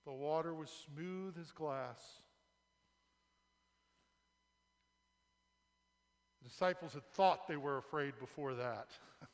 the 0.04 0.12
water 0.12 0.54
was 0.54 0.70
smooth 0.70 1.36
as 1.40 1.52
glass. 1.52 2.00
The 6.42 6.50
disciples 6.50 6.92
had 6.92 7.06
thought 7.14 7.48
they 7.48 7.56
were 7.56 7.78
afraid 7.78 8.12
before 8.18 8.54
that. 8.54 8.88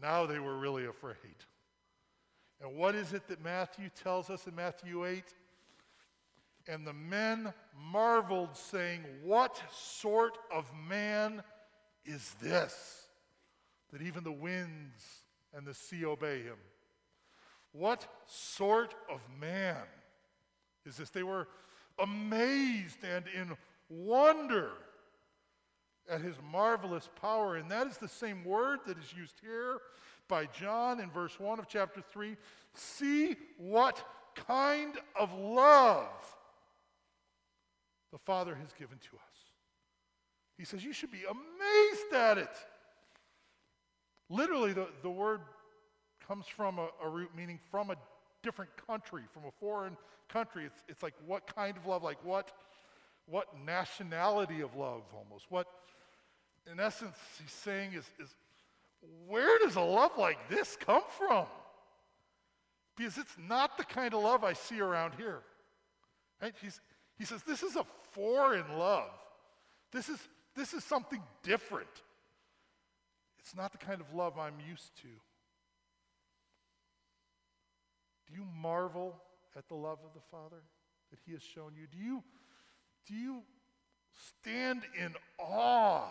now 0.00 0.26
they 0.26 0.38
were 0.38 0.56
really 0.58 0.86
afraid. 0.86 1.16
And 2.60 2.76
what 2.76 2.94
is 2.94 3.12
it 3.12 3.28
that 3.28 3.42
Matthew 3.42 3.88
tells 4.02 4.30
us 4.30 4.46
in 4.46 4.54
Matthew 4.54 5.04
8? 5.04 5.24
And 6.66 6.86
the 6.86 6.94
men 6.94 7.52
marveled, 7.78 8.56
saying, 8.56 9.04
What 9.22 9.60
sort 9.70 10.38
of 10.52 10.64
man 10.88 11.42
is 12.04 12.34
this? 12.40 13.06
That 13.92 14.02
even 14.02 14.24
the 14.24 14.32
winds 14.32 15.02
and 15.54 15.66
the 15.66 15.74
sea 15.74 16.04
obey 16.04 16.42
him. 16.42 16.56
What 17.72 18.06
sort 18.26 18.94
of 19.10 19.20
man 19.38 19.76
is 20.86 20.96
this? 20.96 21.10
They 21.10 21.22
were 21.22 21.48
amazed 21.98 22.98
and 23.04 23.24
in 23.28 23.56
wonder 23.88 24.70
at 26.10 26.20
his 26.20 26.36
marvelous 26.52 27.08
power. 27.20 27.56
And 27.56 27.70
that 27.70 27.86
is 27.86 27.96
the 27.98 28.08
same 28.08 28.44
word 28.44 28.80
that 28.86 28.98
is 28.98 29.12
used 29.16 29.36
here 29.40 29.78
by 30.28 30.46
John 30.46 31.00
in 31.00 31.10
verse 31.10 31.38
1 31.38 31.58
of 31.58 31.68
chapter 31.68 32.02
3. 32.12 32.36
See 32.74 33.36
what 33.58 34.02
kind 34.34 34.94
of 35.18 35.32
love 35.38 36.08
the 38.12 38.18
Father 38.18 38.54
has 38.54 38.72
given 38.78 38.98
to 38.98 39.16
us. 39.16 39.34
He 40.56 40.64
says, 40.64 40.84
You 40.84 40.92
should 40.92 41.10
be 41.10 41.24
amazed 41.24 42.14
at 42.14 42.38
it. 42.38 42.56
Literally, 44.30 44.72
the, 44.72 44.88
the 45.02 45.10
word 45.10 45.40
comes 46.26 46.46
from 46.46 46.78
a, 46.78 46.88
a 47.02 47.08
root 47.08 47.30
meaning 47.36 47.58
from 47.70 47.90
a 47.90 47.96
different 48.42 48.70
country, 48.86 49.22
from 49.32 49.44
a 49.44 49.50
foreign 49.60 49.96
country. 50.28 50.64
It's, 50.64 50.82
it's 50.88 51.02
like 51.02 51.14
what 51.26 51.52
kind 51.54 51.76
of 51.76 51.86
love, 51.86 52.02
like 52.02 52.24
what, 52.24 52.52
what 53.26 53.48
nationality 53.64 54.60
of 54.60 54.74
love 54.76 55.02
almost. 55.14 55.46
What, 55.50 55.66
in 56.70 56.80
essence, 56.80 57.16
he's 57.40 57.52
saying 57.52 57.92
is, 57.92 58.04
is 58.18 58.34
where 59.26 59.58
does 59.58 59.76
a 59.76 59.80
love 59.80 60.12
like 60.18 60.48
this 60.48 60.76
come 60.76 61.02
from? 61.18 61.46
Because 62.96 63.18
it's 63.18 63.36
not 63.48 63.76
the 63.76 63.84
kind 63.84 64.14
of 64.14 64.22
love 64.22 64.44
I 64.44 64.52
see 64.52 64.80
around 64.80 65.14
here. 65.16 65.40
Right? 66.40 66.54
He's, 66.60 66.80
he 67.18 67.24
says, 67.24 67.42
this 67.42 67.62
is 67.62 67.76
a 67.76 67.84
foreign 68.12 68.78
love. 68.78 69.10
This 69.92 70.08
is, 70.08 70.18
this 70.56 70.72
is 70.72 70.84
something 70.84 71.22
different. 71.42 71.88
It's 73.40 73.54
not 73.54 73.72
the 73.72 73.78
kind 73.78 74.00
of 74.00 74.14
love 74.14 74.38
I'm 74.38 74.58
used 74.68 74.96
to. 75.02 75.08
Do 78.28 78.34
you 78.34 78.46
marvel 78.60 79.14
at 79.56 79.68
the 79.68 79.74
love 79.74 79.98
of 80.04 80.14
the 80.14 80.20
Father 80.30 80.62
that 81.10 81.18
He 81.26 81.32
has 81.32 81.42
shown 81.42 81.72
you? 81.76 81.86
Do 81.92 81.98
you, 81.98 82.22
do 83.06 83.14
you 83.14 83.42
stand 84.40 84.82
in 84.98 85.14
awe 85.38 86.06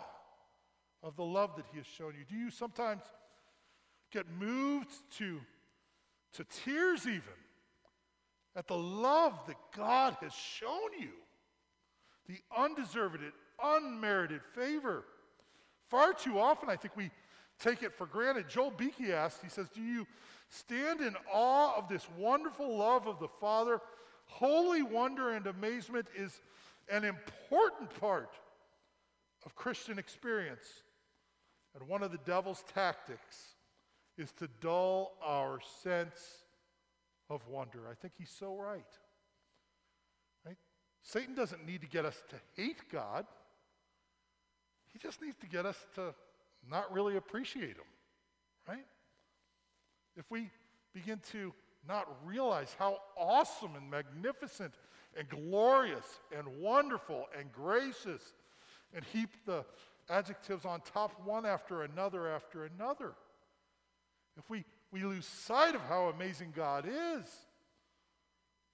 of 1.04 1.14
the 1.16 1.24
love 1.24 1.54
that 1.56 1.66
He 1.70 1.78
has 1.78 1.86
shown 1.86 2.14
you? 2.18 2.24
Do 2.28 2.34
you 2.34 2.50
sometimes 2.50 3.02
get 4.10 4.24
moved 4.40 4.90
to, 5.18 5.38
to 6.32 6.44
tears 6.64 7.06
even 7.06 7.22
at 8.56 8.66
the 8.66 8.76
love 8.76 9.38
that 9.46 9.56
God 9.76 10.16
has 10.22 10.32
shown 10.32 10.90
you? 10.98 11.10
The 12.26 12.38
undeserved, 12.56 13.20
unmerited 13.62 14.40
favor. 14.54 15.04
Far 15.90 16.14
too 16.14 16.38
often, 16.38 16.70
I 16.70 16.76
think 16.76 16.96
we 16.96 17.10
take 17.60 17.82
it 17.82 17.92
for 17.92 18.06
granted. 18.06 18.48
Joel 18.48 18.70
Beeke 18.70 19.10
asked, 19.10 19.42
he 19.42 19.50
says, 19.50 19.68
Do 19.68 19.82
you 19.82 20.06
stand 20.48 21.00
in 21.00 21.14
awe 21.30 21.76
of 21.76 21.88
this 21.88 22.06
wonderful 22.16 22.76
love 22.76 23.06
of 23.06 23.20
the 23.20 23.28
Father? 23.28 23.80
Holy 24.24 24.82
wonder 24.82 25.30
and 25.30 25.46
amazement 25.46 26.06
is 26.16 26.40
an 26.90 27.04
important 27.04 27.90
part 28.00 28.30
of 29.44 29.54
Christian 29.54 29.98
experience. 29.98 30.83
And 31.74 31.88
one 31.88 32.02
of 32.02 32.12
the 32.12 32.18
devil's 32.18 32.64
tactics 32.72 33.54
is 34.16 34.32
to 34.32 34.48
dull 34.60 35.12
our 35.22 35.58
sense 35.82 36.44
of 37.30 37.46
wonder. 37.48 37.80
I 37.90 37.94
think 37.94 38.14
he's 38.16 38.30
so 38.30 38.56
right. 38.56 38.84
Right? 40.46 40.56
Satan 41.02 41.34
doesn't 41.34 41.66
need 41.66 41.80
to 41.80 41.88
get 41.88 42.04
us 42.04 42.22
to 42.30 42.36
hate 42.56 42.88
God. 42.92 43.26
He 44.92 44.98
just 44.98 45.20
needs 45.20 45.36
to 45.38 45.46
get 45.46 45.66
us 45.66 45.76
to 45.96 46.14
not 46.70 46.92
really 46.92 47.16
appreciate 47.16 47.76
him. 47.76 47.90
Right? 48.68 48.86
If 50.16 50.30
we 50.30 50.50
begin 50.94 51.20
to 51.32 51.52
not 51.88 52.08
realize 52.24 52.74
how 52.78 52.98
awesome 53.16 53.74
and 53.76 53.90
magnificent 53.90 54.74
and 55.16 55.28
glorious 55.28 56.20
and 56.36 56.46
wonderful 56.60 57.26
and 57.38 57.52
gracious 57.52 58.22
and 58.94 59.04
heap 59.12 59.30
the 59.44 59.64
adjectives 60.08 60.64
on 60.64 60.80
top 60.80 61.12
one 61.24 61.46
after 61.46 61.82
another 61.82 62.28
after 62.28 62.64
another. 62.64 63.12
If 64.36 64.48
we, 64.50 64.64
we 64.92 65.04
lose 65.04 65.26
sight 65.26 65.74
of 65.74 65.80
how 65.82 66.08
amazing 66.08 66.52
God 66.54 66.86
is, 66.86 67.24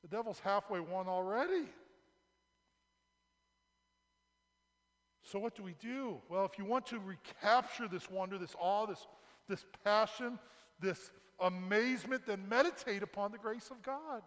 the 0.02 0.08
devil's 0.08 0.40
halfway 0.40 0.80
won 0.80 1.06
already. 1.06 1.66
So, 5.22 5.38
what 5.38 5.54
do 5.54 5.62
we 5.62 5.74
do? 5.80 6.16
Well, 6.28 6.44
if 6.44 6.58
you 6.58 6.64
want 6.64 6.86
to 6.86 6.98
recapture 6.98 7.86
this 7.86 8.10
wonder, 8.10 8.36
this 8.36 8.56
awe, 8.58 8.86
this, 8.86 9.06
this 9.48 9.64
passion, 9.84 10.38
this 10.80 11.12
amazement, 11.38 12.26
then 12.26 12.48
meditate 12.48 13.02
upon 13.02 13.30
the 13.30 13.38
grace 13.38 13.70
of 13.70 13.80
God. 13.82 14.22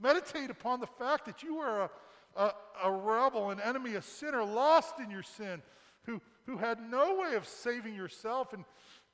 Meditate 0.00 0.50
upon 0.50 0.80
the 0.80 0.86
fact 0.86 1.26
that 1.26 1.42
you 1.42 1.58
are 1.58 1.82
a, 1.82 1.90
a, 2.36 2.54
a 2.84 2.90
rebel, 2.90 3.50
an 3.50 3.60
enemy, 3.60 3.94
a 3.94 4.02
sinner, 4.02 4.42
lost 4.42 4.98
in 5.00 5.10
your 5.10 5.22
sin, 5.22 5.60
who, 6.04 6.20
who 6.46 6.56
had 6.56 6.78
no 6.90 7.18
way 7.20 7.34
of 7.34 7.46
saving 7.46 7.94
yourself. 7.94 8.52
And 8.52 8.64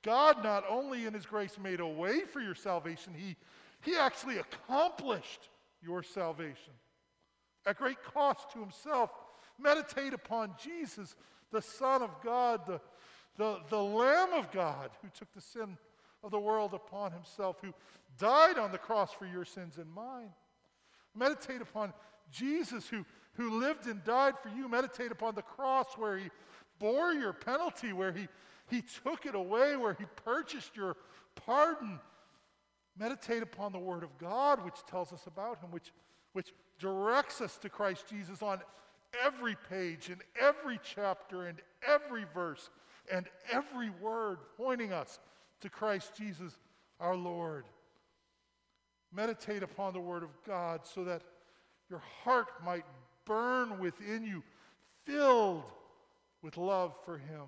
God 0.03 0.43
not 0.43 0.65
only 0.69 1.07
in 1.07 1.15
his 1.15 1.27
grace 1.27 1.59
made 1.63 1.81
a 1.81 1.87
way 1.87 2.21
for 2.21 2.41
your 2.41 2.55
salvation, 2.55 3.15
he, 3.15 3.37
he 3.83 3.97
actually 3.97 4.39
accomplished 4.39 5.49
your 5.83 6.03
salvation 6.03 6.73
at 7.67 7.79
great 7.79 8.03
cost 8.03 8.51
to 8.53 8.61
himself. 8.61 9.11
Meditate 9.59 10.15
upon 10.15 10.55
Jesus, 10.63 11.15
the 11.51 11.63
Son 11.63 12.03
of 12.03 12.11
God, 12.23 12.61
the, 12.67 12.81
the, 13.37 13.59
the 13.69 13.83
Lamb 13.83 14.33
of 14.33 14.51
God, 14.53 14.91
who 15.03 15.09
took 15.17 15.33
the 15.33 15.41
sin 15.41 15.77
of 16.23 16.31
the 16.31 16.39
world 16.39 16.75
upon 16.75 17.13
himself, 17.13 17.57
who 17.63 17.73
died 18.19 18.59
on 18.59 18.73
the 18.73 18.79
cross 18.79 19.13
for 19.13 19.27
your 19.27 19.45
sins 19.45 19.79
and 19.79 19.91
mine. 19.93 20.31
Meditate 21.15 21.61
upon 21.61 21.93
Jesus, 22.31 22.89
who, 22.89 23.05
who 23.35 23.59
lived 23.59 23.87
and 23.87 24.03
died 24.05 24.35
for 24.43 24.49
you. 24.49 24.69
Meditate 24.69 25.13
upon 25.13 25.35
the 25.35 25.43
cross 25.43 25.87
where 25.97 26.19
he 26.19 26.31
bore 26.79 27.13
your 27.13 27.33
penalty, 27.33 27.93
where 27.93 28.13
he, 28.13 28.29
he 28.69 28.83
took 29.05 29.27
it 29.27 29.35
away, 29.35 29.77
where 29.77 29.95
he 29.95 30.05
purchased 30.25 30.77
your 30.77 30.97
pardon. 31.35 32.01
Meditate 32.99 33.43
upon 33.43 33.73
the 33.73 33.79
Word 33.79 34.03
of 34.03 34.17
God, 34.19 34.65
which 34.65 34.77
tells 34.89 35.13
us 35.13 35.27
about 35.27 35.61
him, 35.61 35.71
which, 35.71 35.93
which 36.33 36.53
directs 36.79 37.41
us 37.41 37.57
to 37.59 37.69
Christ 37.69 38.07
Jesus 38.09 38.43
on 38.43 38.61
every 39.25 39.57
page, 39.69 40.11
in 40.11 40.19
every 40.41 40.81
chapter, 40.83 41.47
and 41.47 41.61
every 41.87 42.25
verse, 42.35 42.71
and 43.13 43.27
every 43.51 43.91
word, 43.91 44.39
pointing 44.57 44.93
us 44.93 45.19
to 45.61 45.71
Christ 45.71 46.13
Jesus 46.17 46.59
our 47.01 47.17
Lord. 47.17 47.65
Meditate 49.15 49.63
upon 49.63 49.93
the 49.93 50.01
Word 50.01 50.23
of 50.23 50.31
God 50.47 50.81
so 50.85 51.05
that 51.05 51.23
your 51.89 52.03
heart 52.23 52.49
might 52.65 52.85
burn 53.25 53.79
within 53.79 54.25
you, 54.25 54.43
filled 55.05 55.65
with 56.49 56.57
love 56.57 56.95
for 57.05 57.19
Him. 57.19 57.45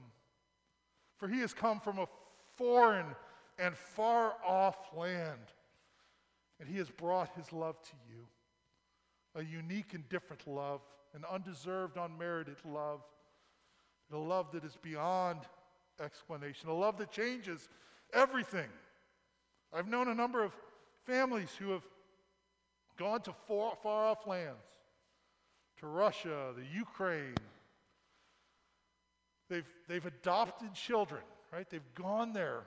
For 1.17 1.27
He 1.27 1.41
has 1.41 1.55
come 1.55 1.81
from 1.81 1.99
a 1.99 2.07
foreign 2.59 3.07
and 3.59 3.75
far 3.75 4.35
off 4.47 4.77
land, 4.95 5.41
and 6.59 6.69
He 6.69 6.77
has 6.77 6.91
brought 6.91 7.35
His 7.35 7.51
love 7.51 7.81
to 7.83 7.93
you 8.11 8.27
a 9.37 9.43
unique 9.43 9.95
and 9.95 10.07
different 10.11 10.47
love, 10.47 10.83
an 11.15 11.25
undeserved, 11.33 11.97
unmerited 11.97 12.57
love, 12.67 13.01
a 14.13 14.17
love 14.19 14.51
that 14.53 14.65
is 14.65 14.77
beyond 14.83 15.39
explanation, 16.05 16.69
a 16.69 16.75
love 16.75 16.99
that 16.99 17.11
changes 17.11 17.71
everything. 18.13 18.69
I've 19.73 19.89
known 19.89 20.09
a 20.09 20.15
number 20.15 20.45
of 20.45 20.53
families 21.07 21.51
who 21.59 21.71
have 21.71 21.85
gone 22.99 23.23
to 23.23 23.33
far, 23.49 23.75
far 23.83 24.05
off 24.05 24.27
lands, 24.27 24.59
to 25.79 25.87
Russia, 25.87 26.53
the 26.55 26.67
Ukraine. 26.77 27.37
They've, 29.51 29.67
they've 29.89 30.07
adopted 30.07 30.73
children, 30.75 31.23
right? 31.53 31.69
They've 31.69 31.95
gone 31.97 32.33
there 32.33 32.63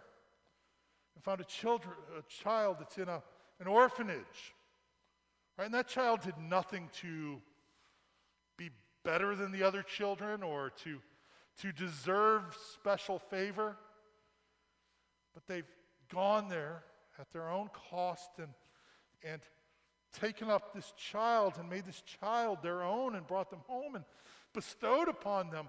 and 1.15 1.23
found 1.23 1.39
a, 1.39 1.45
children, 1.45 1.95
a 2.19 2.43
child 2.43 2.75
that's 2.79 2.97
in 2.97 3.07
a, 3.07 3.23
an 3.61 3.67
orphanage, 3.67 4.53
right? 5.57 5.63
And 5.63 5.73
that 5.73 5.87
child 5.87 6.21
did 6.21 6.37
nothing 6.37 6.89
to 7.01 7.41
be 8.57 8.69
better 9.05 9.33
than 9.33 9.53
the 9.53 9.63
other 9.63 9.81
children 9.81 10.43
or 10.43 10.71
to, 10.83 10.99
to 11.61 11.71
deserve 11.71 12.43
special 12.73 13.17
favor, 13.17 13.77
but 15.33 15.47
they've 15.47 15.63
gone 16.13 16.49
there 16.49 16.83
at 17.17 17.31
their 17.31 17.49
own 17.49 17.69
cost 17.89 18.29
and, 18.39 18.49
and 19.23 19.41
taken 20.19 20.49
up 20.49 20.73
this 20.73 20.91
child 20.97 21.53
and 21.57 21.69
made 21.69 21.85
this 21.85 22.03
child 22.19 22.57
their 22.61 22.83
own 22.83 23.15
and 23.15 23.25
brought 23.25 23.49
them 23.49 23.61
home 23.67 23.95
and 23.95 24.03
bestowed 24.53 25.07
upon 25.07 25.49
them 25.49 25.67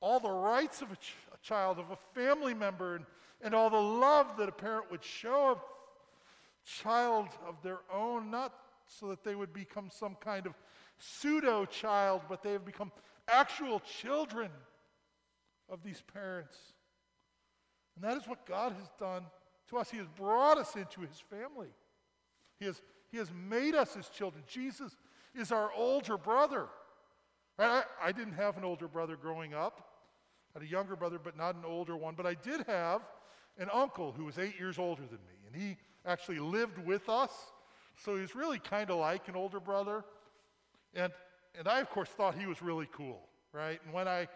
all 0.00 0.20
the 0.20 0.30
rights 0.30 0.82
of 0.82 0.92
a, 0.92 0.96
ch- 0.96 1.14
a 1.34 1.38
child, 1.46 1.78
of 1.78 1.90
a 1.90 1.98
family 2.14 2.54
member, 2.54 2.96
and, 2.96 3.04
and 3.42 3.54
all 3.54 3.70
the 3.70 3.76
love 3.76 4.36
that 4.38 4.48
a 4.48 4.52
parent 4.52 4.90
would 4.90 5.02
show 5.02 5.52
a 5.52 6.68
child 6.68 7.28
of 7.46 7.62
their 7.62 7.78
own, 7.92 8.30
not 8.30 8.52
so 8.86 9.08
that 9.08 9.24
they 9.24 9.34
would 9.34 9.52
become 9.52 9.90
some 9.90 10.16
kind 10.20 10.46
of 10.46 10.54
pseudo 10.98 11.64
child, 11.64 12.22
but 12.28 12.42
they 12.42 12.52
have 12.52 12.64
become 12.64 12.92
actual 13.28 13.80
children 13.80 14.50
of 15.68 15.82
these 15.82 16.02
parents. 16.12 16.56
And 17.94 18.04
that 18.04 18.16
is 18.16 18.28
what 18.28 18.46
God 18.46 18.72
has 18.72 18.90
done 18.98 19.24
to 19.70 19.78
us. 19.78 19.90
He 19.90 19.96
has 19.98 20.06
brought 20.08 20.58
us 20.58 20.76
into 20.76 21.00
his 21.00 21.22
family. 21.30 21.68
He 22.58 22.66
has, 22.66 22.80
he 23.10 23.18
has 23.18 23.30
made 23.48 23.74
us 23.74 23.94
his 23.94 24.08
children. 24.08 24.44
Jesus 24.46 24.96
is 25.34 25.52
our 25.52 25.70
older 25.76 26.16
brother. 26.16 26.66
I, 27.58 28.12
didn't 28.12 28.34
have 28.34 28.56
an 28.56 28.64
older 28.64 28.88
brother 28.88 29.16
growing 29.16 29.54
up. 29.54 29.88
I 30.54 30.58
had 30.58 30.68
a 30.68 30.70
younger 30.70 30.96
brother, 30.96 31.18
but 31.22 31.36
not 31.36 31.54
an 31.54 31.64
older 31.64 31.96
one. 31.96 32.14
But 32.14 32.26
I 32.26 32.34
did 32.34 32.66
have 32.66 33.02
an 33.58 33.68
uncle 33.72 34.12
who 34.12 34.24
was 34.24 34.38
eight 34.38 34.58
years 34.58 34.78
older 34.78 35.02
than 35.02 35.18
me. 35.26 35.34
And 35.46 35.56
he 35.56 35.76
actually 36.04 36.38
lived 36.38 36.78
with 36.84 37.08
us. 37.08 37.30
So 37.96 38.14
he 38.14 38.20
was 38.20 38.34
really 38.34 38.58
kind 38.58 38.90
of 38.90 38.98
like 38.98 39.28
an 39.28 39.36
older 39.36 39.60
brother. 39.60 40.04
And, 40.94 41.12
and 41.58 41.66
I, 41.66 41.80
of 41.80 41.90
course, 41.90 42.08
thought 42.10 42.34
he 42.34 42.46
was 42.46 42.60
really 42.60 42.88
cool, 42.92 43.20
right? 43.52 43.80
And 43.84 43.92
when 43.92 44.06
I 44.06 44.28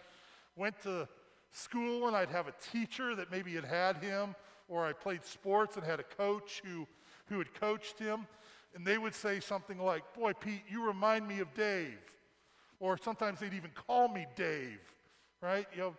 went 0.57 0.81
to 0.83 1.09
school 1.53 2.07
and 2.07 2.17
I'd 2.17 2.31
have 2.31 2.49
a 2.49 2.55
teacher 2.73 3.15
that 3.15 3.31
maybe 3.31 3.55
had 3.55 3.65
had 3.65 3.97
him, 3.97 4.35
or 4.69 4.87
I 4.87 4.93
played 4.93 5.25
sports 5.25 5.77
and 5.77 5.85
had 5.85 6.01
a 6.01 6.05
coach 6.05 6.63
who, 6.65 6.87
who 7.27 7.39
had 7.39 7.53
coached 7.55 7.99
him, 7.99 8.27
and 8.75 8.87
they 8.87 8.99
would 8.99 9.15
say 9.15 9.41
something 9.41 9.79
like, 9.79 10.03
Boy, 10.15 10.33
Pete, 10.33 10.63
you 10.71 10.87
remind 10.87 11.27
me 11.27 11.41
of 11.41 11.53
Dave. 11.55 11.99
Or 12.81 12.99
sometimes 12.99 13.39
they'd 13.39 13.55
even 13.55 13.71
call 13.87 14.09
me 14.09 14.27
Dave, 14.35 14.81
right? 15.41 15.67
You 15.75 15.81
know, 15.81 15.95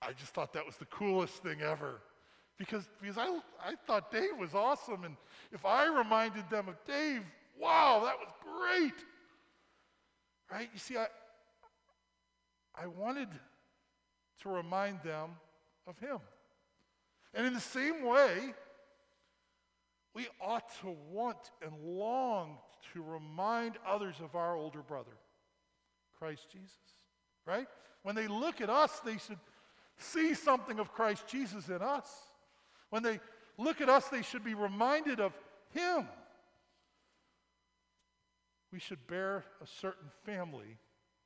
I 0.00 0.12
just 0.12 0.32
thought 0.34 0.52
that 0.52 0.64
was 0.64 0.76
the 0.76 0.84
coolest 0.86 1.42
thing 1.42 1.62
ever. 1.62 2.00
Because, 2.58 2.88
because 3.00 3.18
I, 3.18 3.28
I 3.64 3.74
thought 3.86 4.10
Dave 4.12 4.36
was 4.38 4.54
awesome. 4.54 5.04
And 5.04 5.16
if 5.52 5.64
I 5.64 5.86
reminded 5.86 6.48
them 6.50 6.68
of 6.68 6.76
Dave, 6.84 7.22
wow, 7.58 8.02
that 8.04 8.16
was 8.18 8.28
great. 8.42 9.04
Right? 10.52 10.68
You 10.72 10.78
see, 10.78 10.96
I, 10.96 11.06
I 12.80 12.86
wanted 12.86 13.28
to 14.42 14.48
remind 14.48 15.02
them 15.02 15.30
of 15.86 15.98
him. 15.98 16.18
And 17.34 17.46
in 17.46 17.54
the 17.54 17.60
same 17.60 18.04
way, 18.04 18.54
we 20.14 20.26
ought 20.40 20.68
to 20.80 20.94
want 21.10 21.50
and 21.64 21.72
long 21.82 22.58
to 22.92 23.02
remind 23.02 23.74
others 23.86 24.16
of 24.22 24.34
our 24.34 24.56
older 24.56 24.80
brother, 24.80 25.12
Christ 26.18 26.46
Jesus. 26.52 26.72
Right? 27.46 27.66
When 28.02 28.14
they 28.14 28.26
look 28.26 28.60
at 28.60 28.70
us, 28.70 29.00
they 29.00 29.18
should 29.18 29.38
see 29.98 30.34
something 30.34 30.78
of 30.78 30.92
Christ 30.92 31.26
Jesus 31.26 31.68
in 31.68 31.82
us. 31.82 32.08
When 32.90 33.02
they 33.02 33.20
look 33.56 33.80
at 33.80 33.88
us, 33.88 34.08
they 34.08 34.22
should 34.22 34.44
be 34.44 34.54
reminded 34.54 35.20
of 35.20 35.32
Him. 35.72 36.06
We 38.72 38.78
should 38.78 39.06
bear 39.06 39.44
a 39.62 39.66
certain 39.66 40.08
family 40.24 40.76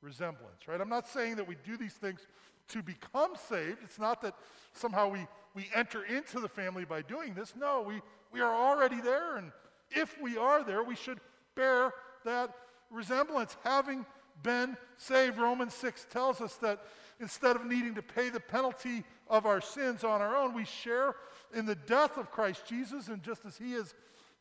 resemblance, 0.01 0.67
right? 0.67 0.79
I'm 0.79 0.89
not 0.89 1.07
saying 1.07 1.35
that 1.37 1.47
we 1.47 1.55
do 1.65 1.77
these 1.77 1.93
things 1.93 2.21
to 2.69 2.81
become 2.81 3.33
saved. 3.49 3.79
It's 3.83 3.99
not 3.99 4.21
that 4.21 4.35
somehow 4.73 5.09
we, 5.09 5.27
we 5.53 5.69
enter 5.75 6.03
into 6.05 6.39
the 6.39 6.47
family 6.47 6.85
by 6.85 7.01
doing 7.01 7.33
this. 7.33 7.53
No, 7.57 7.81
we, 7.81 8.01
we 8.31 8.41
are 8.41 8.53
already 8.53 9.01
there, 9.01 9.37
and 9.37 9.51
if 9.91 10.19
we 10.21 10.37
are 10.37 10.63
there, 10.63 10.83
we 10.83 10.95
should 10.95 11.19
bear 11.55 11.91
that 12.25 12.53
resemblance. 12.89 13.57
Having 13.63 14.05
been 14.41 14.77
saved, 14.97 15.37
Romans 15.37 15.73
6 15.75 16.07
tells 16.09 16.41
us 16.41 16.55
that 16.57 16.83
instead 17.19 17.55
of 17.55 17.65
needing 17.65 17.95
to 17.95 18.01
pay 18.01 18.29
the 18.29 18.39
penalty 18.39 19.03
of 19.29 19.45
our 19.45 19.61
sins 19.61 20.03
on 20.03 20.21
our 20.21 20.35
own, 20.35 20.53
we 20.53 20.65
share 20.65 21.15
in 21.53 21.65
the 21.65 21.75
death 21.75 22.17
of 22.17 22.31
Christ 22.31 22.65
Jesus, 22.67 23.07
and 23.07 23.21
just 23.21 23.45
as 23.45 23.57
he 23.57 23.73
has 23.73 23.93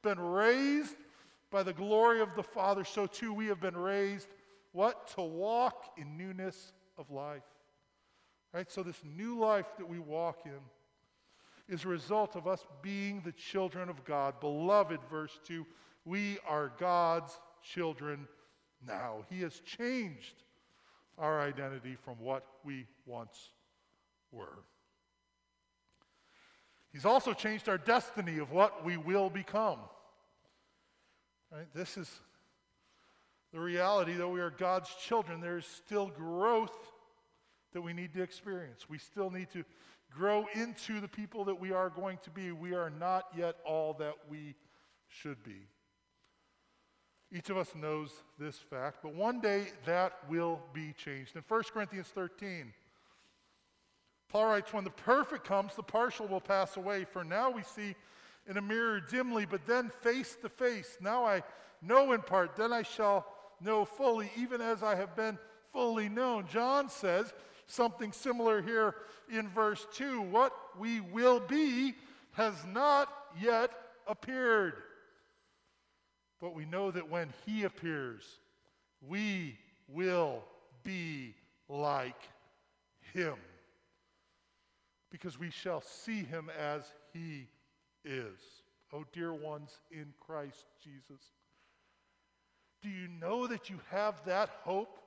been 0.02 0.18
raised 0.18 0.96
by 1.50 1.62
the 1.62 1.72
glory 1.72 2.20
of 2.20 2.34
the 2.34 2.42
Father, 2.42 2.84
so 2.84 3.06
too 3.06 3.32
we 3.32 3.46
have 3.46 3.60
been 3.60 3.76
raised 3.76 4.28
what? 4.72 5.08
To 5.16 5.22
walk 5.22 5.92
in 5.98 6.16
newness 6.16 6.72
of 6.98 7.10
life. 7.10 7.42
Right? 8.52 8.70
So, 8.70 8.82
this 8.82 9.00
new 9.16 9.38
life 9.38 9.66
that 9.78 9.88
we 9.88 9.98
walk 9.98 10.40
in 10.44 10.60
is 11.72 11.84
a 11.84 11.88
result 11.88 12.36
of 12.36 12.46
us 12.46 12.66
being 12.82 13.22
the 13.24 13.32
children 13.32 13.88
of 13.88 14.04
God. 14.04 14.40
Beloved, 14.40 15.00
verse 15.10 15.38
2, 15.46 15.66
we 16.04 16.38
are 16.46 16.72
God's 16.78 17.38
children 17.62 18.26
now. 18.86 19.24
He 19.28 19.40
has 19.42 19.60
changed 19.60 20.34
our 21.18 21.40
identity 21.40 21.96
from 22.04 22.14
what 22.18 22.44
we 22.64 22.86
once 23.06 23.50
were. 24.30 24.58
He's 26.92 27.04
also 27.04 27.32
changed 27.32 27.68
our 27.68 27.78
destiny 27.78 28.38
of 28.38 28.50
what 28.50 28.84
we 28.84 28.96
will 28.96 29.30
become. 29.30 29.78
Right? 31.50 31.66
This 31.74 31.96
is 31.96 32.10
the 33.52 33.60
reality 33.60 34.14
that 34.14 34.28
we 34.28 34.40
are 34.40 34.50
God's 34.50 34.90
children. 34.94 35.40
There 35.40 35.58
is 35.58 35.66
still 35.66 36.08
growth 36.08 36.76
that 37.72 37.80
we 37.80 37.92
need 37.92 38.12
to 38.14 38.22
experience. 38.22 38.88
We 38.88 38.98
still 38.98 39.30
need 39.30 39.50
to 39.52 39.64
grow 40.14 40.46
into 40.54 41.00
the 41.00 41.08
people 41.08 41.44
that 41.46 41.58
we 41.58 41.72
are 41.72 41.88
going 41.88 42.18
to 42.24 42.30
be. 42.30 42.52
We 42.52 42.74
are 42.74 42.90
not 42.90 43.26
yet 43.36 43.56
all 43.64 43.94
that 43.94 44.14
we 44.28 44.54
should 45.08 45.42
be. 45.42 45.68
Each 47.34 47.48
of 47.48 47.56
us 47.56 47.74
knows 47.74 48.10
this 48.38 48.58
fact, 48.58 48.98
but 49.02 49.14
one 49.14 49.40
day 49.40 49.68
that 49.86 50.18
will 50.28 50.60
be 50.74 50.92
changed. 50.92 51.34
In 51.34 51.42
1 51.48 51.62
Corinthians 51.72 52.08
13, 52.08 52.72
Paul 54.28 54.46
writes, 54.46 54.72
When 54.72 54.84
the 54.84 54.90
perfect 54.90 55.44
comes, 55.44 55.74
the 55.74 55.82
partial 55.82 56.26
will 56.26 56.40
pass 56.40 56.76
away. 56.76 57.04
For 57.04 57.24
now 57.24 57.50
we 57.50 57.62
see 57.62 57.94
in 58.46 58.58
a 58.58 58.62
mirror 58.62 59.00
dimly, 59.00 59.46
but 59.46 59.66
then 59.66 59.90
face 60.02 60.36
to 60.42 60.50
face. 60.50 60.98
Now 61.00 61.24
I 61.24 61.42
know 61.80 62.12
in 62.12 62.20
part, 62.20 62.54
then 62.54 62.72
I 62.72 62.82
shall 62.82 63.26
know 63.62 63.86
fully, 63.86 64.30
even 64.36 64.60
as 64.60 64.82
I 64.82 64.94
have 64.96 65.16
been 65.16 65.38
fully 65.72 66.10
known. 66.10 66.46
John 66.50 66.90
says, 66.90 67.32
something 67.66 68.12
similar 68.12 68.60
here 68.60 68.94
in 69.30 69.48
verse 69.48 69.86
2. 69.94 70.20
What 70.20 70.52
we 70.78 71.00
will 71.00 71.40
be 71.40 71.94
has 72.32 72.54
not 72.66 73.08
yet 73.40 73.70
appeared. 74.06 74.74
But 76.42 76.54
we 76.54 76.64
know 76.64 76.90
that 76.90 77.08
when 77.08 77.32
he 77.46 77.62
appears, 77.62 78.24
we 79.00 79.56
will 79.88 80.42
be 80.82 81.36
like 81.68 82.20
him. 83.14 83.36
Because 85.08 85.38
we 85.38 85.50
shall 85.50 85.80
see 85.80 86.24
him 86.24 86.50
as 86.58 86.82
he 87.12 87.46
is. 88.04 88.40
Oh, 88.92 89.04
dear 89.12 89.32
ones 89.32 89.78
in 89.92 90.12
Christ 90.18 90.66
Jesus. 90.82 91.22
Do 92.82 92.88
you 92.88 93.06
know 93.20 93.46
that 93.46 93.70
you 93.70 93.78
have 93.90 94.22
that 94.26 94.50
hope? 94.64 94.98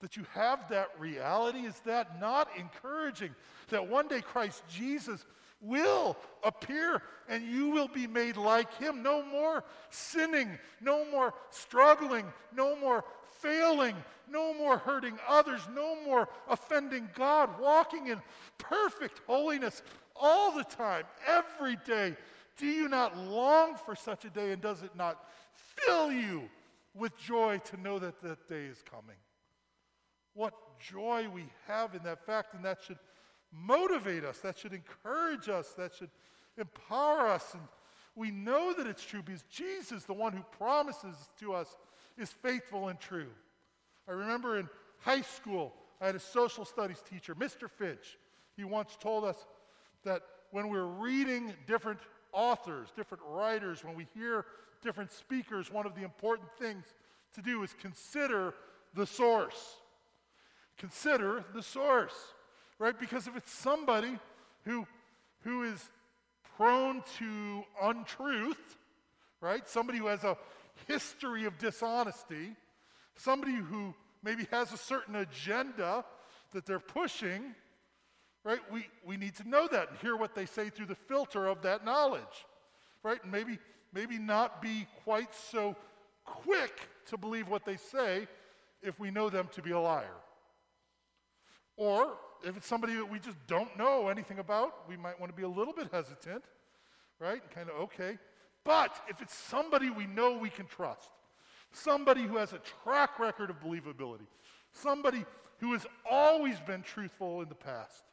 that 0.00 0.18
you 0.18 0.26
have 0.34 0.68
that 0.68 0.90
reality? 0.98 1.60
Is 1.60 1.80
that 1.86 2.20
not 2.20 2.50
encouraging? 2.58 3.34
That 3.70 3.88
one 3.88 4.06
day 4.06 4.20
Christ 4.20 4.62
Jesus 4.68 5.24
will 5.64 6.16
appear 6.42 7.02
and 7.28 7.42
you 7.42 7.70
will 7.70 7.88
be 7.88 8.06
made 8.06 8.36
like 8.36 8.72
him. 8.74 9.02
No 9.02 9.24
more 9.24 9.64
sinning, 9.90 10.58
no 10.80 11.10
more 11.10 11.34
struggling, 11.50 12.26
no 12.54 12.76
more 12.76 13.04
failing, 13.40 13.96
no 14.30 14.54
more 14.54 14.78
hurting 14.78 15.18
others, 15.28 15.60
no 15.74 16.02
more 16.04 16.28
offending 16.48 17.08
God, 17.14 17.58
walking 17.60 18.08
in 18.08 18.20
perfect 18.58 19.20
holiness 19.26 19.82
all 20.16 20.52
the 20.52 20.64
time, 20.64 21.04
every 21.26 21.76
day. 21.84 22.16
Do 22.56 22.66
you 22.66 22.88
not 22.88 23.16
long 23.16 23.76
for 23.76 23.96
such 23.96 24.24
a 24.24 24.30
day 24.30 24.52
and 24.52 24.62
does 24.62 24.82
it 24.82 24.94
not 24.94 25.24
fill 25.54 26.12
you 26.12 26.48
with 26.94 27.16
joy 27.18 27.58
to 27.64 27.80
know 27.80 27.98
that 27.98 28.22
that 28.22 28.48
day 28.48 28.66
is 28.66 28.82
coming? 28.88 29.16
what 30.34 30.52
joy 30.80 31.28
we 31.32 31.46
have 31.66 31.94
in 31.94 32.02
that 32.02 32.26
fact, 32.26 32.54
and 32.54 32.64
that 32.64 32.78
should 32.86 32.98
motivate 33.54 34.24
us, 34.24 34.38
that 34.38 34.58
should 34.58 34.72
encourage 34.72 35.48
us, 35.48 35.74
that 35.74 35.94
should 35.94 36.10
empower 36.58 37.28
us. 37.28 37.54
And 37.54 37.62
we 38.14 38.30
know 38.30 38.72
that 38.72 38.86
it's 38.86 39.04
true 39.04 39.22
because 39.22 39.44
Jesus, 39.50 40.04
the 40.04 40.12
one 40.14 40.32
who 40.32 40.42
promises 40.58 41.16
to 41.40 41.54
us, 41.54 41.76
is 42.16 42.30
faithful 42.30 42.88
and 42.88 42.98
true. 42.98 43.30
I 44.08 44.12
remember 44.12 44.58
in 44.58 44.68
high 44.98 45.22
school, 45.22 45.74
I 46.00 46.06
had 46.06 46.14
a 46.14 46.20
social 46.20 46.64
studies 46.64 47.02
teacher, 47.08 47.34
Mr. 47.34 47.70
Finch. 47.70 48.18
He 48.56 48.64
once 48.64 48.96
told 49.00 49.24
us 49.24 49.36
that 50.04 50.22
when 50.50 50.68
we're 50.68 50.84
reading 50.84 51.52
different 51.66 51.98
authors, 52.32 52.88
different 52.96 53.22
writers, 53.26 53.82
when 53.84 53.94
we 53.94 54.06
hear 54.14 54.44
different 54.82 55.10
speakers, 55.10 55.72
one 55.72 55.86
of 55.86 55.94
the 55.94 56.02
important 56.02 56.48
things 56.58 56.84
to 57.34 57.42
do 57.42 57.62
is 57.62 57.74
consider 57.80 58.54
the 58.94 59.06
source. 59.06 59.76
consider 60.76 61.44
the 61.54 61.62
source, 61.62 62.34
right? 62.78 62.98
Because 62.98 63.26
if 63.26 63.36
it's 63.36 63.52
somebody 63.52 64.18
who, 64.64 64.86
who 65.42 65.62
is 65.62 65.90
prone 66.56 67.02
to 67.18 67.64
untruth, 67.82 68.76
right? 69.40 69.68
Somebody 69.68 69.98
who 69.98 70.06
has 70.06 70.24
a 70.24 70.36
history 70.86 71.44
of 71.44 71.58
dishonesty, 71.58 72.54
somebody 73.16 73.54
who 73.54 73.94
maybe 74.22 74.46
has 74.50 74.72
a 74.72 74.76
certain 74.76 75.16
agenda 75.16 76.04
that 76.52 76.66
they're 76.66 76.78
pushing, 76.78 77.54
right? 78.44 78.60
We, 78.72 78.86
we 79.04 79.16
need 79.16 79.34
to 79.36 79.48
know 79.48 79.68
that 79.70 79.90
and 79.90 79.98
hear 79.98 80.16
what 80.16 80.34
they 80.34 80.46
say 80.46 80.70
through 80.70 80.86
the 80.86 80.94
filter 80.94 81.46
of 81.46 81.62
that 81.62 81.84
knowledge, 81.84 82.46
right? 83.02 83.22
And 83.22 83.32
maybe, 83.32 83.58
maybe 83.92 84.18
not 84.18 84.62
be 84.62 84.86
quite 85.04 85.34
so 85.34 85.76
quick 86.24 86.88
to 87.06 87.18
believe 87.18 87.48
what 87.48 87.64
they 87.64 87.76
say 87.76 88.26
if 88.82 88.98
we 88.98 89.10
know 89.10 89.30
them 89.30 89.48
to 89.52 89.62
be 89.62 89.72
a 89.72 89.80
liar. 89.80 90.06
Or 91.76 92.16
if 92.46 92.56
it's 92.56 92.66
somebody 92.66 92.94
that 92.94 93.10
we 93.10 93.18
just 93.18 93.36
don't 93.46 93.76
know 93.76 94.08
anything 94.08 94.38
about, 94.38 94.88
we 94.88 94.96
might 94.96 95.18
want 95.18 95.32
to 95.32 95.36
be 95.36 95.44
a 95.44 95.48
little 95.48 95.72
bit 95.72 95.88
hesitant, 95.92 96.44
right? 97.18 97.42
Kind 97.54 97.70
of, 97.70 97.76
okay. 97.82 98.18
But 98.64 98.96
if 99.08 99.20
it's 99.20 99.34
somebody 99.34 99.90
we 99.90 100.06
know 100.06 100.38
we 100.38 100.50
can 100.50 100.66
trust, 100.66 101.10
somebody 101.72 102.22
who 102.22 102.36
has 102.36 102.52
a 102.52 102.60
track 102.82 103.18
record 103.18 103.50
of 103.50 103.60
believability, 103.60 104.26
somebody 104.72 105.24
who 105.58 105.72
has 105.72 105.86
always 106.10 106.58
been 106.60 106.82
truthful 106.82 107.42
in 107.42 107.48
the 107.48 107.54
past, 107.54 108.04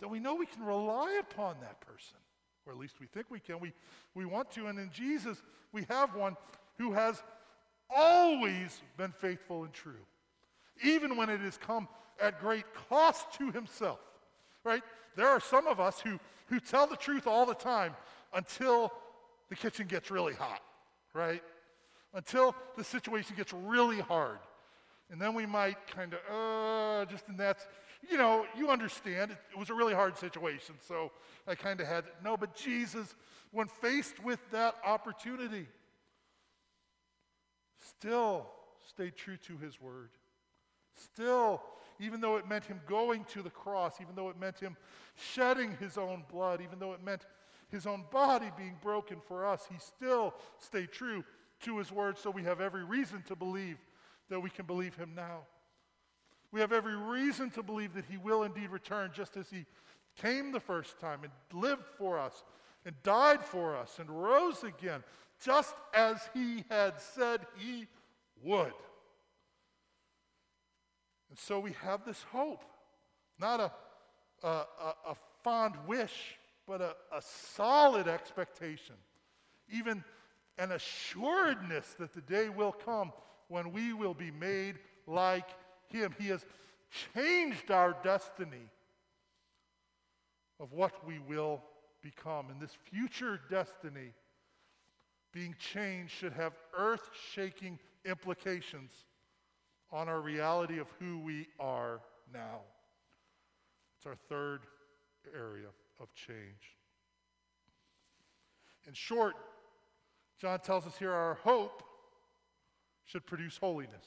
then 0.00 0.10
we 0.10 0.18
know 0.18 0.34
we 0.34 0.46
can 0.46 0.62
rely 0.62 1.20
upon 1.20 1.56
that 1.60 1.80
person. 1.80 2.18
Or 2.66 2.72
at 2.72 2.78
least 2.78 2.94
we 3.00 3.06
think 3.06 3.26
we 3.30 3.40
can. 3.40 3.60
We, 3.60 3.72
we 4.14 4.24
want 4.24 4.50
to. 4.52 4.66
And 4.66 4.78
in 4.78 4.90
Jesus, 4.90 5.42
we 5.72 5.84
have 5.88 6.14
one 6.14 6.36
who 6.78 6.92
has 6.92 7.22
always 7.90 8.80
been 8.96 9.12
faithful 9.12 9.64
and 9.64 9.72
true, 9.72 9.92
even 10.82 11.16
when 11.16 11.28
it 11.28 11.40
has 11.40 11.58
come 11.58 11.88
at 12.20 12.40
great 12.40 12.64
cost 12.88 13.32
to 13.38 13.50
himself. 13.50 14.00
Right? 14.64 14.82
There 15.16 15.28
are 15.28 15.40
some 15.40 15.66
of 15.66 15.80
us 15.80 16.00
who, 16.00 16.18
who 16.46 16.60
tell 16.60 16.86
the 16.86 16.96
truth 16.96 17.26
all 17.26 17.46
the 17.46 17.54
time 17.54 17.94
until 18.32 18.92
the 19.48 19.56
kitchen 19.56 19.86
gets 19.86 20.10
really 20.10 20.34
hot, 20.34 20.60
right? 21.12 21.42
Until 22.14 22.54
the 22.76 22.84
situation 22.84 23.36
gets 23.36 23.52
really 23.52 24.00
hard. 24.00 24.38
And 25.10 25.20
then 25.20 25.34
we 25.34 25.46
might 25.46 25.86
kind 25.86 26.14
of, 26.14 26.20
uh, 26.30 27.10
just 27.10 27.28
in 27.28 27.36
that, 27.36 27.58
you 28.10 28.16
know, 28.16 28.46
you 28.56 28.70
understand, 28.70 29.30
it, 29.30 29.38
it 29.52 29.58
was 29.58 29.70
a 29.70 29.74
really 29.74 29.94
hard 29.94 30.16
situation, 30.16 30.74
so 30.86 31.10
I 31.46 31.54
kind 31.54 31.80
of 31.80 31.86
had, 31.86 32.04
no, 32.24 32.36
but 32.36 32.54
Jesus, 32.56 33.14
when 33.52 33.68
faced 33.68 34.22
with 34.24 34.40
that 34.50 34.74
opportunity, 34.84 35.66
still 37.78 38.46
stayed 38.88 39.14
true 39.14 39.36
to 39.46 39.56
his 39.58 39.80
word. 39.80 40.10
Still, 40.96 41.62
even 42.00 42.20
though 42.20 42.36
it 42.36 42.48
meant 42.48 42.64
him 42.64 42.80
going 42.86 43.24
to 43.26 43.42
the 43.42 43.50
cross, 43.50 44.00
even 44.00 44.14
though 44.14 44.28
it 44.28 44.38
meant 44.38 44.58
him 44.58 44.76
shedding 45.16 45.76
his 45.78 45.96
own 45.96 46.24
blood, 46.30 46.60
even 46.62 46.78
though 46.78 46.92
it 46.92 47.02
meant 47.04 47.26
his 47.70 47.86
own 47.86 48.04
body 48.10 48.50
being 48.56 48.76
broken 48.82 49.18
for 49.26 49.46
us, 49.46 49.66
he 49.70 49.78
still 49.78 50.34
stayed 50.58 50.92
true 50.92 51.24
to 51.60 51.78
his 51.78 51.90
word. 51.90 52.18
So 52.18 52.30
we 52.30 52.42
have 52.44 52.60
every 52.60 52.84
reason 52.84 53.22
to 53.28 53.36
believe 53.36 53.78
that 54.28 54.40
we 54.40 54.50
can 54.50 54.66
believe 54.66 54.94
him 54.94 55.12
now. 55.14 55.40
We 56.52 56.60
have 56.60 56.72
every 56.72 56.96
reason 56.96 57.50
to 57.50 57.62
believe 57.62 57.94
that 57.94 58.04
he 58.04 58.16
will 58.16 58.44
indeed 58.44 58.70
return 58.70 59.10
just 59.12 59.36
as 59.36 59.50
he 59.50 59.66
came 60.20 60.52
the 60.52 60.60
first 60.60 61.00
time 61.00 61.20
and 61.24 61.32
lived 61.60 61.86
for 61.98 62.18
us 62.18 62.44
and 62.86 62.94
died 63.02 63.44
for 63.44 63.76
us 63.76 63.98
and 63.98 64.08
rose 64.08 64.62
again, 64.62 65.02
just 65.44 65.74
as 65.92 66.28
he 66.32 66.64
had 66.70 67.00
said 67.00 67.40
he 67.58 67.86
would. 68.42 68.72
And 71.34 71.38
so 71.40 71.58
we 71.58 71.72
have 71.82 72.04
this 72.04 72.22
hope, 72.30 72.62
not 73.40 73.58
a, 73.58 73.72
a, 74.46 74.48
a, 74.48 74.94
a 75.08 75.16
fond 75.42 75.74
wish, 75.84 76.36
but 76.64 76.80
a, 76.80 76.94
a 77.12 77.20
solid 77.20 78.06
expectation, 78.06 78.94
even 79.68 80.04
an 80.58 80.70
assuredness 80.70 81.96
that 81.98 82.12
the 82.12 82.20
day 82.20 82.50
will 82.50 82.70
come 82.70 83.12
when 83.48 83.72
we 83.72 83.92
will 83.92 84.14
be 84.14 84.30
made 84.30 84.78
like 85.08 85.48
him. 85.88 86.14
He 86.20 86.28
has 86.28 86.46
changed 87.16 87.72
our 87.72 87.96
destiny 88.04 88.70
of 90.60 90.72
what 90.72 91.04
we 91.04 91.18
will 91.18 91.64
become. 92.00 92.48
And 92.48 92.60
this 92.60 92.76
future 92.92 93.40
destiny 93.50 94.12
being 95.32 95.56
changed 95.58 96.12
should 96.12 96.34
have 96.34 96.52
earth 96.78 97.10
shaking 97.32 97.80
implications 98.04 98.92
on 99.94 100.08
our 100.08 100.20
reality 100.20 100.80
of 100.80 100.88
who 100.98 101.20
we 101.20 101.46
are 101.60 102.00
now. 102.32 102.62
It's 103.96 104.06
our 104.06 104.16
third 104.28 104.62
area 105.32 105.68
of 106.00 106.12
change. 106.14 106.76
In 108.88 108.92
short, 108.92 109.34
John 110.40 110.58
tells 110.58 110.84
us 110.84 110.98
here 110.98 111.12
our 111.12 111.34
hope 111.34 111.84
should 113.04 113.24
produce 113.24 113.56
holiness. 113.56 114.04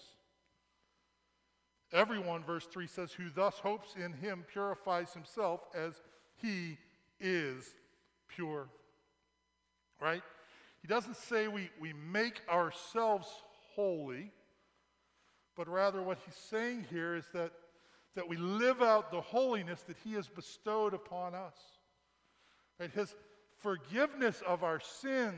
Everyone, 1.93 2.43
verse 2.43 2.65
3 2.65 2.86
says, 2.86 3.13
who 3.13 3.30
thus 3.34 3.56
hopes 3.56 3.95
in 3.95 4.12
him 4.12 4.43
purifies 4.52 5.13
himself 5.13 5.62
as 5.73 6.02
he 6.36 6.78
is 7.21 7.73
pure. 8.28 8.67
Right? 10.02 10.21
He 10.82 10.88
doesn't 10.89 11.15
say 11.15 11.47
we, 11.47 11.69
we 11.80 11.93
make 11.93 12.41
ourselves 12.52 13.30
holy, 13.73 14.34
but 15.57 15.67
rather 15.67 16.03
what 16.03 16.19
he's 16.23 16.35
saying 16.35 16.85
here 16.89 17.15
is 17.15 17.25
that, 17.33 17.51
that 18.15 18.29
we 18.29 18.37
live 18.37 18.81
out 18.81 19.11
the 19.11 19.21
holiness 19.21 19.81
that 19.81 19.97
he 20.03 20.13
has 20.13 20.27
bestowed 20.27 20.93
upon 20.93 21.33
us. 21.33 21.55
Right? 22.79 22.91
His 22.91 23.15
forgiveness 23.57 24.43
of 24.47 24.63
our 24.63 24.79
sins 24.79 25.33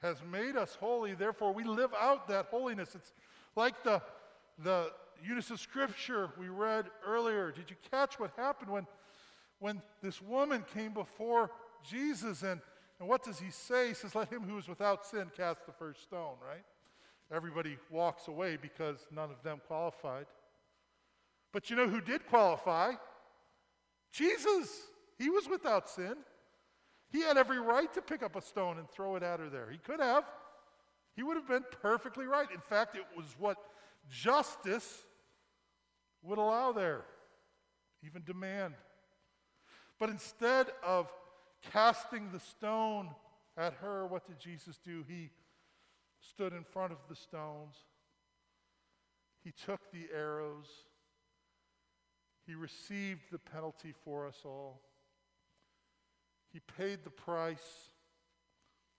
has 0.00 0.16
made 0.32 0.56
us 0.56 0.76
holy. 0.80 1.14
Therefore, 1.14 1.52
we 1.52 1.62
live 1.62 1.90
out 2.00 2.26
that 2.28 2.46
holiness. 2.46 2.94
It's 2.94 3.12
like 3.54 3.84
the, 3.84 4.00
the 4.58 4.90
units 5.22 5.50
of 5.50 5.60
scripture 5.60 6.30
we 6.38 6.48
read 6.48 6.86
earlier. 7.06 7.52
Did 7.52 7.68
you 7.68 7.76
catch 7.90 8.18
what 8.18 8.32
happened 8.36 8.70
when, 8.70 8.86
when 9.58 9.82
this 10.02 10.22
woman 10.22 10.64
came 10.74 10.94
before 10.94 11.50
Jesus? 11.88 12.42
And, 12.42 12.62
and 12.98 13.08
what 13.08 13.22
does 13.22 13.38
he 13.38 13.50
say? 13.50 13.88
He 13.88 13.94
says, 13.94 14.14
Let 14.14 14.32
him 14.32 14.42
who 14.42 14.56
is 14.56 14.68
without 14.68 15.04
sin 15.04 15.30
cast 15.36 15.66
the 15.66 15.72
first 15.72 16.02
stone, 16.02 16.36
right? 16.46 16.64
Everybody 17.32 17.78
walks 17.90 18.28
away 18.28 18.58
because 18.60 19.06
none 19.10 19.30
of 19.30 19.42
them 19.42 19.60
qualified. 19.66 20.26
But 21.52 21.70
you 21.70 21.76
know 21.76 21.88
who 21.88 22.00
did 22.00 22.26
qualify? 22.26 22.92
Jesus. 24.12 24.68
He 25.18 25.30
was 25.30 25.48
without 25.48 25.88
sin. 25.88 26.16
He 27.10 27.20
had 27.20 27.36
every 27.36 27.60
right 27.60 27.92
to 27.94 28.02
pick 28.02 28.22
up 28.22 28.36
a 28.36 28.42
stone 28.42 28.78
and 28.78 28.88
throw 28.90 29.16
it 29.16 29.22
at 29.22 29.40
her 29.40 29.48
there. 29.48 29.68
He 29.70 29.78
could 29.78 30.00
have. 30.00 30.24
He 31.14 31.22
would 31.22 31.36
have 31.36 31.48
been 31.48 31.64
perfectly 31.82 32.26
right. 32.26 32.50
In 32.52 32.60
fact, 32.60 32.96
it 32.96 33.04
was 33.16 33.26
what 33.38 33.58
justice 34.10 35.04
would 36.22 36.38
allow 36.38 36.72
there, 36.72 37.02
even 38.04 38.22
demand. 38.24 38.74
But 39.98 40.08
instead 40.08 40.68
of 40.82 41.12
casting 41.70 42.30
the 42.32 42.40
stone 42.40 43.10
at 43.56 43.74
her, 43.74 44.06
what 44.06 44.26
did 44.26 44.38
Jesus 44.38 44.78
do? 44.84 45.04
He 45.06 45.30
stood 46.30 46.52
in 46.52 46.64
front 46.64 46.92
of 46.92 46.98
the 47.08 47.16
stones. 47.16 47.74
He 49.44 49.52
took 49.52 49.80
the 49.92 50.06
arrows. 50.14 50.68
He 52.46 52.54
received 52.54 53.22
the 53.30 53.38
penalty 53.38 53.92
for 54.04 54.26
us 54.26 54.38
all. 54.44 54.80
He 56.52 56.60
paid 56.78 57.00
the 57.04 57.10
price 57.10 57.88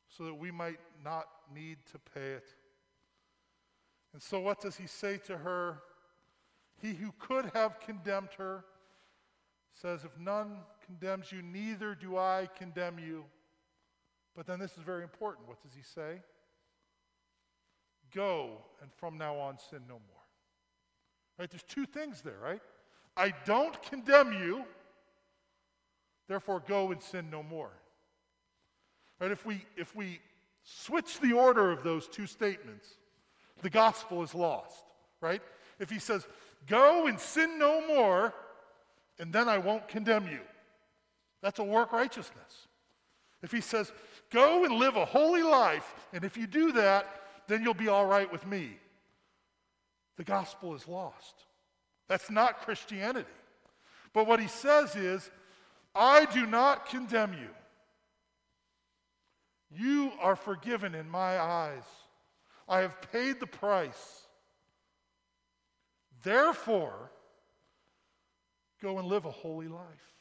so 0.08 0.26
that 0.26 0.34
we 0.36 0.52
might 0.52 0.80
not 1.04 1.28
need 1.54 1.78
to 1.92 2.00
pay 2.14 2.32
it. 2.32 2.48
And 4.14 4.22
so, 4.22 4.40
what 4.40 4.62
does 4.62 4.76
he 4.76 4.88
say 4.88 5.18
to 5.26 5.38
her? 5.38 5.82
He 6.82 6.94
who 6.94 7.14
could 7.20 7.52
have 7.54 7.80
condemned 7.80 8.30
her 8.38 8.66
says, 9.74 10.04
If 10.04 10.20
none 10.20 10.58
condemns 10.86 11.32
you, 11.32 11.42
neither 11.42 11.96
do 11.96 12.18
I 12.18 12.50
condemn 12.58 13.00
you. 13.00 13.26
But 14.36 14.48
then 14.48 14.60
this 14.60 14.72
is 14.72 14.84
very 14.84 15.04
important. 15.04 15.48
What 15.48 15.62
does 15.62 15.74
he 15.74 15.84
say? 15.84 16.22
Go, 18.14 18.52
and 18.82 18.92
from 18.94 19.18
now 19.18 19.36
on, 19.38 19.58
sin 19.58 19.82
no 19.88 19.96
more. 19.96 20.24
Right? 21.40 21.50
There's 21.50 21.64
two 21.64 21.86
things 21.86 22.22
there, 22.22 22.38
right? 22.42 22.62
I 23.18 23.34
don't 23.46 23.82
condemn 23.84 24.34
you. 24.34 24.66
Therefore, 26.28 26.64
go 26.68 26.92
and 26.92 27.02
sin 27.02 27.30
no 27.32 27.44
more. 27.44 27.72
Right? 29.20 29.32
If 29.32 29.46
we, 29.46 29.66
if 29.76 29.96
we 29.96 30.20
switch 30.64 31.20
the 31.20 31.34
order 31.34 31.72
of 31.72 31.84
those 31.84 32.08
two 32.08 32.28
statements, 32.28 32.88
the 33.62 33.70
gospel 33.70 34.24
is 34.24 34.36
lost, 34.36 34.84
right? 35.22 35.42
If 35.80 35.90
he 35.90 36.00
says, 36.00 36.28
go 36.68 37.08
and 37.08 37.20
sin 37.20 37.58
no 37.58 37.86
more, 37.88 38.34
and 39.20 39.32
then 39.32 39.48
I 39.48 39.58
won't 39.58 39.88
condemn 39.88 40.28
you, 40.28 40.42
that's 41.42 41.60
a 41.60 41.64
work 41.64 41.92
righteousness. 41.92 42.68
If 43.42 43.52
he 43.52 43.62
says, 43.62 43.92
go 44.32 44.64
and 44.64 44.76
live 44.76 44.96
a 44.96 45.06
holy 45.06 45.44
life, 45.44 45.94
and 46.14 46.24
if 46.24 46.38
you 46.38 46.48
do 46.48 46.72
that, 46.74 47.23
then 47.48 47.64
you'll 47.64 47.74
be 47.74 47.88
all 47.88 48.06
right 48.06 48.32
with 48.32 48.46
me, 48.46 48.78
the 50.18 50.24
gospel 50.24 50.76
is 50.76 50.88
lost. 50.88 51.46
That's 52.08 52.30
not 52.30 52.62
Christianity. 52.62 53.28
But 54.14 54.28
what 54.28 54.40
he 54.40 54.48
says 54.48 54.96
is, 54.96 55.30
I 55.96 56.26
do 56.26 56.46
not 56.46 56.88
condemn 56.88 57.34
you. 57.34 57.50
You 59.76 60.12
are 60.22 60.36
forgiven 60.36 60.94
in 60.94 61.10
my 61.10 61.40
eyes. 61.40 61.84
I 62.68 62.80
have 62.80 63.12
paid 63.12 63.40
the 63.40 63.48
price. 63.48 64.28
Therefore, 66.22 67.12
go 68.82 69.00
and 69.00 69.08
live 69.08 69.26
a 69.26 69.32
holy 69.32 69.68
life. 69.68 70.13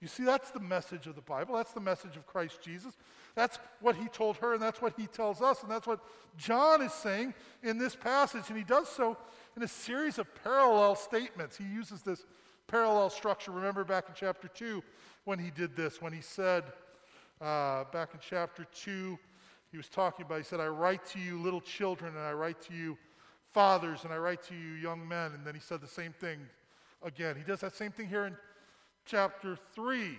You 0.00 0.08
see, 0.08 0.24
that's 0.24 0.50
the 0.50 0.60
message 0.60 1.06
of 1.06 1.14
the 1.14 1.22
Bible. 1.22 1.54
That's 1.54 1.72
the 1.72 1.80
message 1.80 2.16
of 2.16 2.26
Christ 2.26 2.60
Jesus. 2.62 2.96
That's 3.34 3.58
what 3.80 3.96
he 3.96 4.08
told 4.08 4.36
her, 4.38 4.52
and 4.52 4.62
that's 4.62 4.82
what 4.82 4.94
he 4.96 5.06
tells 5.06 5.40
us, 5.40 5.62
and 5.62 5.70
that's 5.70 5.86
what 5.86 6.00
John 6.36 6.82
is 6.82 6.92
saying 6.92 7.34
in 7.62 7.78
this 7.78 7.96
passage. 7.96 8.44
And 8.48 8.58
he 8.58 8.64
does 8.64 8.88
so 8.88 9.16
in 9.56 9.62
a 9.62 9.68
series 9.68 10.18
of 10.18 10.26
parallel 10.42 10.96
statements. 10.96 11.56
He 11.56 11.64
uses 11.64 12.02
this 12.02 12.24
parallel 12.66 13.10
structure. 13.10 13.50
Remember 13.52 13.84
back 13.84 14.04
in 14.08 14.14
chapter 14.14 14.48
2 14.48 14.82
when 15.24 15.38
he 15.38 15.50
did 15.50 15.74
this, 15.76 16.02
when 16.02 16.12
he 16.12 16.20
said, 16.20 16.64
uh, 17.40 17.84
back 17.92 18.10
in 18.12 18.20
chapter 18.20 18.66
2, 18.74 19.18
he 19.70 19.76
was 19.76 19.88
talking 19.88 20.24
about, 20.24 20.38
he 20.38 20.44
said, 20.44 20.60
I 20.60 20.68
write 20.68 21.04
to 21.06 21.18
you 21.18 21.40
little 21.40 21.60
children, 21.60 22.14
and 22.14 22.24
I 22.24 22.32
write 22.32 22.60
to 22.62 22.74
you 22.74 22.96
fathers, 23.52 24.04
and 24.04 24.12
I 24.12 24.18
write 24.18 24.42
to 24.44 24.54
you 24.54 24.74
young 24.74 25.06
men. 25.06 25.32
And 25.32 25.44
then 25.44 25.54
he 25.54 25.60
said 25.60 25.80
the 25.80 25.86
same 25.86 26.12
thing 26.12 26.38
again. 27.02 27.36
He 27.36 27.42
does 27.42 27.60
that 27.60 27.74
same 27.74 27.92
thing 27.92 28.08
here 28.08 28.26
in 28.26 28.36
chapter 29.06 29.58
3, 29.74 30.18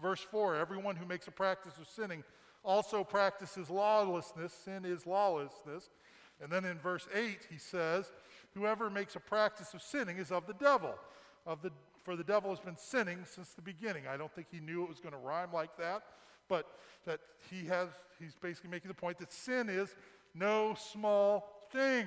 verse 0.00 0.20
4. 0.20 0.56
Everyone 0.56 0.96
who 0.96 1.06
makes 1.06 1.28
a 1.28 1.30
practice 1.30 1.74
of 1.80 1.88
sinning 1.88 2.24
also 2.64 3.04
practices 3.04 3.70
lawlessness. 3.70 4.52
Sin 4.52 4.84
is 4.84 5.06
lawlessness. 5.06 5.90
And 6.42 6.50
then 6.50 6.64
in 6.64 6.78
verse 6.78 7.06
8, 7.14 7.38
he 7.50 7.58
says, 7.58 8.10
Whoever 8.54 8.90
makes 8.90 9.16
a 9.16 9.20
practice 9.20 9.74
of 9.74 9.82
sinning 9.82 10.16
is 10.16 10.32
of 10.32 10.46
the 10.46 10.54
devil. 10.54 10.94
Of 11.46 11.62
the, 11.62 11.70
for 12.02 12.16
the 12.16 12.24
devil 12.24 12.50
has 12.50 12.60
been 12.60 12.76
sinning 12.76 13.18
since 13.24 13.50
the 13.50 13.62
beginning. 13.62 14.06
I 14.06 14.16
don't 14.16 14.34
think 14.34 14.48
he 14.50 14.60
knew 14.60 14.82
it 14.82 14.88
was 14.88 15.00
going 15.00 15.12
to 15.12 15.18
rhyme 15.18 15.52
like 15.52 15.76
that 15.78 16.02
but 16.48 16.66
that 17.04 17.20
he 17.50 17.66
has, 17.66 17.88
he's 18.18 18.34
basically 18.34 18.70
making 18.70 18.88
the 18.88 18.94
point 18.94 19.18
that 19.18 19.32
sin 19.32 19.68
is 19.68 19.94
no 20.34 20.74
small 20.74 21.66
thing. 21.72 22.06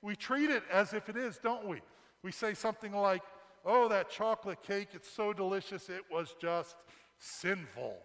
We 0.00 0.16
treat 0.16 0.50
it 0.50 0.62
as 0.72 0.92
if 0.92 1.08
it 1.08 1.16
is, 1.16 1.38
don't 1.38 1.66
we? 1.66 1.80
We 2.22 2.32
say 2.32 2.54
something 2.54 2.92
like, 2.92 3.22
oh, 3.64 3.88
that 3.88 4.10
chocolate 4.10 4.62
cake, 4.62 4.88
it's 4.92 5.10
so 5.10 5.32
delicious, 5.32 5.88
it 5.88 6.02
was 6.10 6.34
just 6.40 6.76
sinful. 7.18 7.96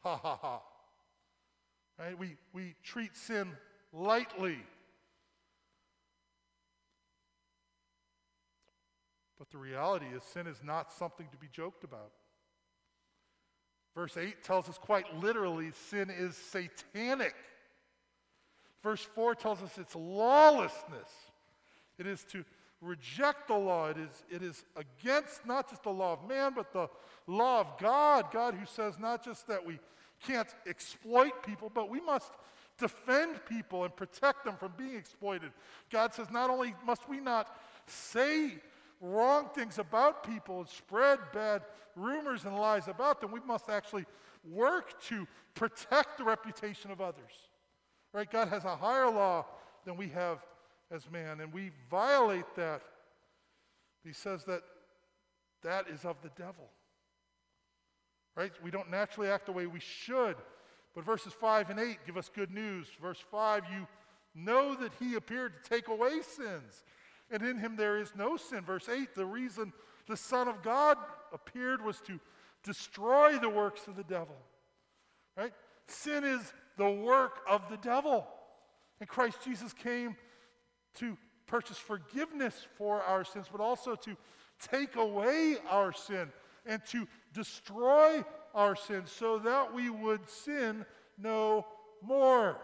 Ha 0.00 0.16
ha 0.16 0.38
ha. 0.40 0.62
Right? 1.98 2.18
We, 2.18 2.36
we 2.52 2.74
treat 2.82 3.16
sin 3.16 3.48
lightly. 3.92 4.58
But 9.38 9.50
the 9.50 9.58
reality 9.58 10.06
is, 10.14 10.22
sin 10.22 10.46
is 10.46 10.60
not 10.62 10.92
something 10.92 11.26
to 11.30 11.36
be 11.36 11.48
joked 11.52 11.84
about. 11.84 12.12
Verse 13.94 14.16
8 14.16 14.42
tells 14.44 14.68
us 14.68 14.78
quite 14.78 15.04
literally 15.16 15.72
sin 15.88 16.10
is 16.10 16.36
satanic. 16.36 17.34
Verse 18.82 19.02
4 19.14 19.34
tells 19.34 19.62
us 19.62 19.76
it's 19.78 19.96
lawlessness. 19.96 21.10
It 21.98 22.06
is 22.06 22.24
to 22.30 22.44
reject 22.80 23.48
the 23.48 23.54
law. 23.54 23.88
It 23.88 23.98
is, 23.98 24.24
it 24.30 24.42
is 24.42 24.64
against 24.76 25.46
not 25.46 25.68
just 25.68 25.82
the 25.82 25.90
law 25.90 26.14
of 26.14 26.28
man, 26.28 26.52
but 26.54 26.72
the 26.72 26.88
law 27.26 27.60
of 27.60 27.78
God. 27.78 28.32
God 28.32 28.54
who 28.54 28.66
says 28.66 28.98
not 28.98 29.24
just 29.24 29.46
that 29.48 29.64
we 29.64 29.78
can't 30.22 30.48
exploit 30.66 31.42
people, 31.42 31.70
but 31.72 31.88
we 31.90 32.00
must 32.00 32.32
defend 32.78 33.40
people 33.46 33.84
and 33.84 33.94
protect 33.94 34.44
them 34.44 34.56
from 34.56 34.72
being 34.76 34.96
exploited. 34.96 35.52
God 35.90 36.14
says 36.14 36.30
not 36.30 36.50
only 36.50 36.74
must 36.84 37.08
we 37.08 37.20
not 37.20 37.56
say 37.86 38.54
wrong 39.00 39.48
things 39.54 39.78
about 39.78 40.24
people 40.24 40.60
and 40.60 40.68
spread 40.68 41.18
bad 41.32 41.62
rumors 41.96 42.44
and 42.44 42.56
lies 42.56 42.88
about 42.88 43.20
them. 43.20 43.30
We 43.30 43.40
must 43.40 43.68
actually 43.68 44.06
work 44.48 45.00
to 45.04 45.26
protect 45.54 46.18
the 46.18 46.24
reputation 46.24 46.90
of 46.90 47.00
others. 47.00 47.32
Right? 48.12 48.30
God 48.30 48.48
has 48.48 48.64
a 48.64 48.76
higher 48.76 49.10
law 49.10 49.46
than 49.84 49.96
we 49.96 50.08
have 50.08 50.38
as 50.90 51.10
man, 51.10 51.40
and 51.40 51.52
we 51.52 51.70
violate 51.90 52.54
that. 52.56 52.82
He 54.04 54.12
says 54.12 54.44
that 54.44 54.62
that 55.62 55.88
is 55.88 56.04
of 56.04 56.16
the 56.22 56.30
devil. 56.36 56.68
Right? 58.36 58.52
We 58.62 58.70
don't 58.70 58.90
naturally 58.90 59.28
act 59.28 59.46
the 59.46 59.52
way 59.52 59.66
we 59.66 59.80
should. 59.80 60.36
But 60.94 61.04
verses 61.04 61.32
5 61.32 61.70
and 61.70 61.78
8 61.78 61.98
give 62.06 62.16
us 62.16 62.30
good 62.34 62.50
news. 62.50 62.88
Verse 63.00 63.22
5, 63.30 63.64
you 63.72 63.86
know 64.34 64.74
that 64.74 64.92
he 64.98 65.14
appeared 65.14 65.52
to 65.62 65.70
take 65.70 65.88
away 65.88 66.20
sins 66.22 66.84
and 67.30 67.42
in 67.42 67.58
him 67.58 67.76
there 67.76 67.98
is 67.98 68.12
no 68.16 68.36
sin. 68.36 68.62
Verse 68.62 68.88
8 68.88 69.14
the 69.14 69.26
reason 69.26 69.72
the 70.08 70.16
Son 70.16 70.48
of 70.48 70.62
God 70.62 70.98
appeared 71.32 71.84
was 71.84 72.00
to 72.02 72.18
destroy 72.64 73.38
the 73.38 73.48
works 73.48 73.86
of 73.86 73.96
the 73.96 74.04
devil. 74.04 74.36
Right? 75.36 75.52
Sin 75.86 76.24
is 76.24 76.52
the 76.76 76.90
work 76.90 77.38
of 77.48 77.62
the 77.70 77.76
devil. 77.76 78.26
And 78.98 79.08
Christ 79.08 79.38
Jesus 79.44 79.72
came 79.72 80.16
to 80.94 81.16
purchase 81.46 81.78
forgiveness 81.78 82.66
for 82.76 83.02
our 83.02 83.24
sins, 83.24 83.46
but 83.50 83.60
also 83.60 83.94
to 83.94 84.16
take 84.60 84.96
away 84.96 85.56
our 85.68 85.92
sin 85.92 86.30
and 86.66 86.84
to 86.86 87.06
destroy 87.32 88.24
our 88.54 88.76
sin 88.76 89.02
so 89.06 89.38
that 89.38 89.72
we 89.72 89.90
would 89.90 90.28
sin 90.28 90.84
no 91.18 91.66
more. 92.02 92.58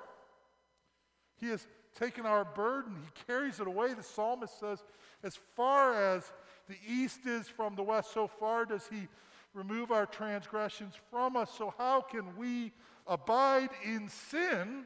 He 1.39 1.49
has 1.49 1.67
taken 1.99 2.27
our 2.27 2.45
burden. 2.45 2.97
He 3.03 3.25
carries 3.27 3.61
it 3.61 3.67
away. 3.67 3.95
The 3.95 4.03
psalmist 4.03 4.59
says, 4.61 4.83
as 5.23 5.39
far 5.55 5.95
as 5.95 6.33
the 6.69 6.77
east 6.87 7.27
is 7.27 7.49
from 7.49 7.75
the 7.75 7.83
west, 7.83 8.13
so 8.13 8.27
far 8.27 8.65
does 8.65 8.87
he 8.91 9.09
remove 9.55 9.91
our 9.91 10.07
transgressions 10.07 10.95
from 11.11 11.37
us. 11.37 11.51
So, 11.57 11.75
how 11.79 12.03
can 12.03 12.37
we 12.37 12.73
abide 13.07 13.71
in 13.85 14.09
sin 14.09 14.85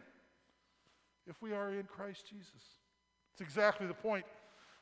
if 1.26 1.40
we 1.42 1.52
are 1.52 1.72
in 1.72 1.84
Christ 1.84 2.28
Jesus? 2.28 2.79
It's 3.40 3.48
exactly 3.48 3.86
the 3.86 3.94
point 3.94 4.26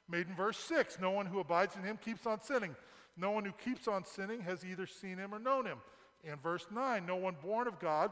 made 0.08 0.26
in 0.26 0.34
verse 0.34 0.58
6. 0.58 0.98
No 1.00 1.12
one 1.12 1.26
who 1.26 1.38
abides 1.38 1.76
in 1.76 1.84
him 1.84 1.96
keeps 2.04 2.26
on 2.26 2.42
sinning. 2.42 2.74
No 3.16 3.30
one 3.30 3.44
who 3.44 3.52
keeps 3.52 3.86
on 3.86 4.04
sinning 4.04 4.40
has 4.40 4.64
either 4.64 4.84
seen 4.84 5.16
him 5.16 5.32
or 5.32 5.38
known 5.38 5.64
him. 5.64 5.78
And 6.28 6.42
verse 6.42 6.66
9 6.74 7.06
No 7.06 7.14
one 7.14 7.36
born 7.40 7.68
of 7.68 7.78
God 7.78 8.10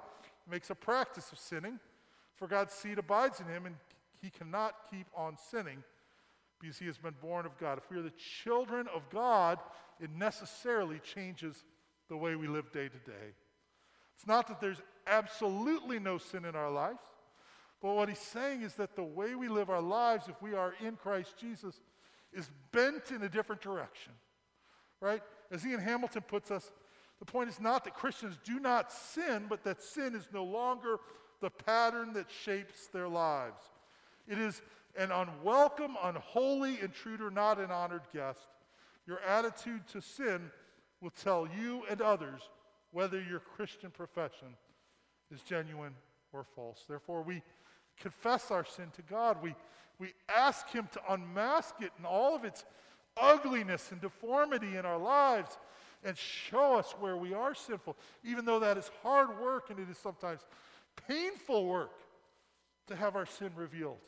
makes 0.49 0.71
a 0.71 0.77
practice 0.77 1.33
of 1.33 1.39
sinning, 1.41 1.81
for 2.37 2.47
God's 2.47 2.75
seed 2.75 2.99
abides 2.99 3.41
in 3.41 3.47
him, 3.47 3.67
and 3.67 3.75
he 4.23 4.31
cannot 4.31 4.75
keep 4.89 5.09
on 5.17 5.37
sinning 5.51 5.83
because 6.61 6.79
he 6.79 6.87
has 6.87 6.97
been 6.97 7.15
born 7.21 7.45
of 7.45 7.59
God. 7.59 7.79
If 7.79 7.91
we 7.91 7.97
are 7.97 8.03
the 8.03 8.13
children 8.45 8.87
of 8.95 9.03
God, 9.11 9.59
it 9.99 10.11
necessarily 10.17 11.01
changes 11.01 11.65
the 12.09 12.17
way 12.17 12.37
we 12.37 12.47
live 12.47 12.71
day 12.71 12.89
to 12.89 13.11
day. 13.11 13.35
It's 14.15 14.29
not 14.29 14.47
that 14.47 14.61
there's 14.61 14.81
absolutely 15.09 15.99
no 15.99 16.19
sin 16.19 16.45
in 16.45 16.55
our 16.55 16.71
lives, 16.71 17.01
but 17.83 17.95
what 17.95 18.09
he's 18.09 18.19
saying 18.19 18.62
is 18.62 18.75
that 18.75 18.97
the 18.97 19.05
way 19.05 19.35
we 19.35 19.49
live 19.49 19.71
our 19.71 19.83
lives, 19.83 20.29
if 20.29 20.41
we 20.41 20.55
are 20.55 20.75
in 20.85 20.97
Christ 20.97 21.35
Jesus, 21.39 21.81
is 22.33 22.51
bent 22.73 23.11
in 23.11 23.23
a 23.23 23.29
different 23.29 23.61
direction. 23.61 24.12
Right? 25.01 25.23
As 25.51 25.67
Ian 25.67 25.81
Hamilton 25.81 26.23
puts 26.23 26.51
us, 26.51 26.71
the 27.19 27.27
point 27.27 27.49
is 27.49 27.61
not 27.61 27.85
that 27.85 27.95
Christians 27.95 28.39
do 28.45 28.59
not 28.59 28.93
sin, 28.93 29.47
but 29.49 29.62
that 29.65 29.83
sin 29.83 30.15
is 30.15 30.29
no 30.33 30.45
longer 30.45 30.99
the 31.41 31.51
pattern 31.51 32.12
that 32.15 32.27
shapes 32.31 32.89
their 32.89 33.09
lives. 33.09 33.62
It 34.27 34.39
is 34.39 34.62
an 34.99 35.12
unwelcome, 35.12 35.97
unholy 36.03 36.81
intruder, 36.81 37.31
not 37.31 37.61
an 37.61 37.71
honored 37.71 38.03
guest. 38.12 38.49
Your 39.07 39.21
attitude 39.21 39.87
to 39.89 40.01
sin 40.01 40.51
will 41.01 41.11
tell 41.11 41.47
you 41.61 41.85
and 41.89 42.01
others 42.01 42.41
whether 42.93 43.21
your 43.21 43.41
Christian 43.41 43.91
profession 43.91 44.49
is 45.31 45.43
genuine 45.43 45.94
or 46.33 46.44
false. 46.55 46.85
Therefore, 46.88 47.23
we 47.23 47.42
confess 48.01 48.51
our 48.51 48.65
sin 48.65 48.87
to 48.97 49.03
God. 49.03 49.38
We, 49.42 49.55
we 49.99 50.13
ask 50.35 50.69
Him 50.71 50.88
to 50.92 51.01
unmask 51.09 51.75
it 51.81 51.92
in 51.99 52.05
all 52.05 52.35
of 52.35 52.44
its 52.44 52.65
ugliness 53.17 53.92
and 53.92 54.01
deformity 54.01 54.77
in 54.77 54.85
our 54.85 54.99
lives 54.99 55.59
and 56.05 56.17
show 56.17 56.77
us 56.77 56.94
where 57.01 57.17
we 57.17 57.35
are 57.35 57.55
sinful, 57.55 57.97
even 58.23 58.44
though 58.44 58.61
that 58.61 58.77
is 58.77 58.90
hard 59.03 59.40
work 59.40 59.71
and 59.71 59.79
it 59.79 59.88
is 59.90 59.99
sometimes 59.99 60.42
painful 61.09 61.67
work 61.67 61.92
to 62.87 62.97
have 62.97 63.17
our 63.17 63.27
sin 63.27 63.51
revealed. 63.57 63.99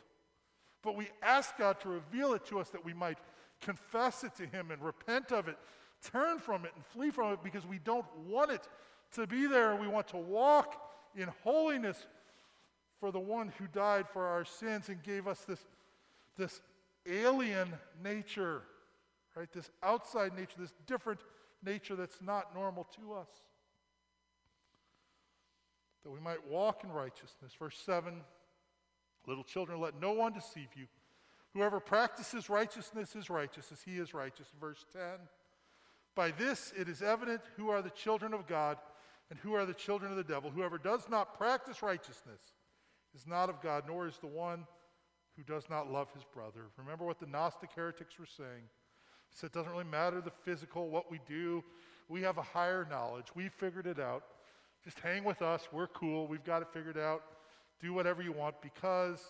But 0.83 0.97
we 0.97 1.09
ask 1.23 1.57
God 1.57 1.81
to 1.81 1.89
reveal 1.89 2.35
it 2.35 2.47
to 2.47 2.61
us 2.61 2.71
that 2.71 2.85
we 2.85 2.95
might 2.95 3.19
confess 3.61 4.23
it 4.23 4.35
to 4.37 4.47
Him 4.47 4.71
and 4.71 4.83
repent 4.83 5.33
of 5.33 5.49
it, 5.49 5.57
turn 6.03 6.39
from 6.39 6.65
it 6.65 6.73
and 6.77 6.85
flee 6.85 7.11
from 7.11 7.33
it 7.33 7.43
because 7.43 7.67
we 7.67 7.79
don't 7.79 8.07
want 8.29 8.51
it 8.51 8.69
to 9.13 9.27
be 9.27 9.47
there. 9.47 9.75
We 9.75 9.89
want 9.89 10.07
to 10.09 10.17
walk 10.17 10.81
in 11.17 11.29
holiness 11.43 12.07
for 13.01 13.13
the 13.13 13.21
one 13.21 13.53
who 13.59 13.67
died 13.69 14.07
for 14.13 14.27
our 14.27 14.45
sins 14.45 14.89
and 14.89 15.03
gave 15.03 15.27
us 15.27 15.41
this, 15.41 15.65
this 16.37 16.61
alien 17.07 17.73
nature, 18.03 18.63
right? 19.37 19.51
This 19.53 19.71
outside 19.83 20.35
nature, 20.37 20.57
this 20.59 20.75
different 20.87 21.21
nature 21.65 21.97
that's 21.97 22.21
not 22.21 22.55
normal 22.55 22.85
to 23.01 23.15
us. 23.15 23.29
That 26.05 26.11
we 26.11 26.21
might 26.21 26.47
walk 26.49 26.85
in 26.85 26.91
righteousness. 26.91 27.53
Verse 27.59 27.79
7 27.85 28.21
Little 29.27 29.45
children, 29.45 29.79
let 29.79 30.01
no 30.01 30.13
one 30.13 30.33
deceive 30.33 30.69
you. 30.75 30.87
Whoever 31.53 31.81
practices 31.81 32.49
righteousness 32.49 33.15
is 33.15 33.29
righteous 33.29 33.71
as 33.73 33.83
he 33.83 33.99
is 33.99 34.15
righteous. 34.15 34.47
Verse 34.59 34.87
10. 34.93 35.03
By 36.15 36.31
this 36.31 36.73
it 36.77 36.89
is 36.89 37.03
evident 37.03 37.43
who 37.57 37.69
are 37.69 37.83
the 37.83 37.91
children 37.91 38.33
of 38.33 38.47
God 38.47 38.79
and 39.29 39.39
who 39.41 39.55
are 39.55 39.67
the 39.67 39.75
children 39.75 40.11
of 40.11 40.17
the 40.17 40.25
devil. 40.25 40.51
Whoever 40.51 40.79
does 40.79 41.09
not 41.11 41.37
practice 41.37 41.83
righteousness 41.83 42.41
is 43.15 43.27
not 43.27 43.49
of 43.49 43.61
God, 43.63 43.85
nor 43.87 44.07
is 44.07 44.19
the 44.19 44.27
one 44.27 44.67
who 45.37 45.43
does 45.43 45.71
not 45.71 45.91
love 45.91 46.09
his 46.13 46.25
brother. 46.25 46.67
Remember 46.77 47.05
what 47.05 47.21
the 47.21 47.27
Gnostic 47.27 47.71
heretics 47.75 48.19
were 48.19 48.27
saying. 48.27 48.65
So 49.35 49.47
it 49.47 49.53
doesn't 49.53 49.71
really 49.71 49.85
matter 49.85 50.21
the 50.21 50.33
physical, 50.45 50.89
what 50.89 51.11
we 51.11 51.21
do. 51.29 51.63
We 52.09 52.23
have 52.23 52.39
a 52.39 52.43
higher 52.43 52.87
knowledge. 52.91 53.27
We 53.35 53.49
figured 53.49 53.87
it 53.87 54.01
out. 54.01 54.25
Just 54.83 54.99
hang 55.01 55.25
with 55.25 55.43
us. 55.43 55.69
We're 55.73 55.89
cool. 55.89 56.27
We've 56.27 56.45
got 56.45 56.63
it 56.63 56.69
figured 56.73 56.99
out. 56.99 57.23
Do 57.81 57.93
whatever 57.93 58.23
you 58.23 58.33
want 58.33 58.61
because, 58.63 59.21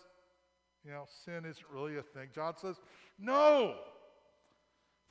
you 0.85 0.93
know, 0.93 1.05
sin 1.25 1.45
isn't 1.45 1.67
really 1.73 1.97
a 1.99 2.03
thing. 2.03 2.29
John 2.35 2.57
says, 2.57 2.77
no. 3.19 3.75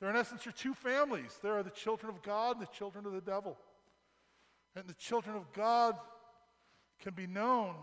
There, 0.00 0.10
in 0.10 0.16
essence, 0.16 0.46
are 0.46 0.52
two 0.52 0.74
families. 0.74 1.38
There 1.42 1.58
are 1.58 1.62
the 1.62 1.70
children 1.70 2.10
of 2.10 2.22
God 2.22 2.56
and 2.56 2.66
the 2.66 2.72
children 2.72 3.04
of 3.06 3.12
the 3.12 3.20
devil. 3.20 3.56
And 4.74 4.86
the 4.86 4.94
children 4.94 5.36
of 5.36 5.52
God 5.52 5.96
can 7.00 7.14
be 7.14 7.26
known 7.26 7.74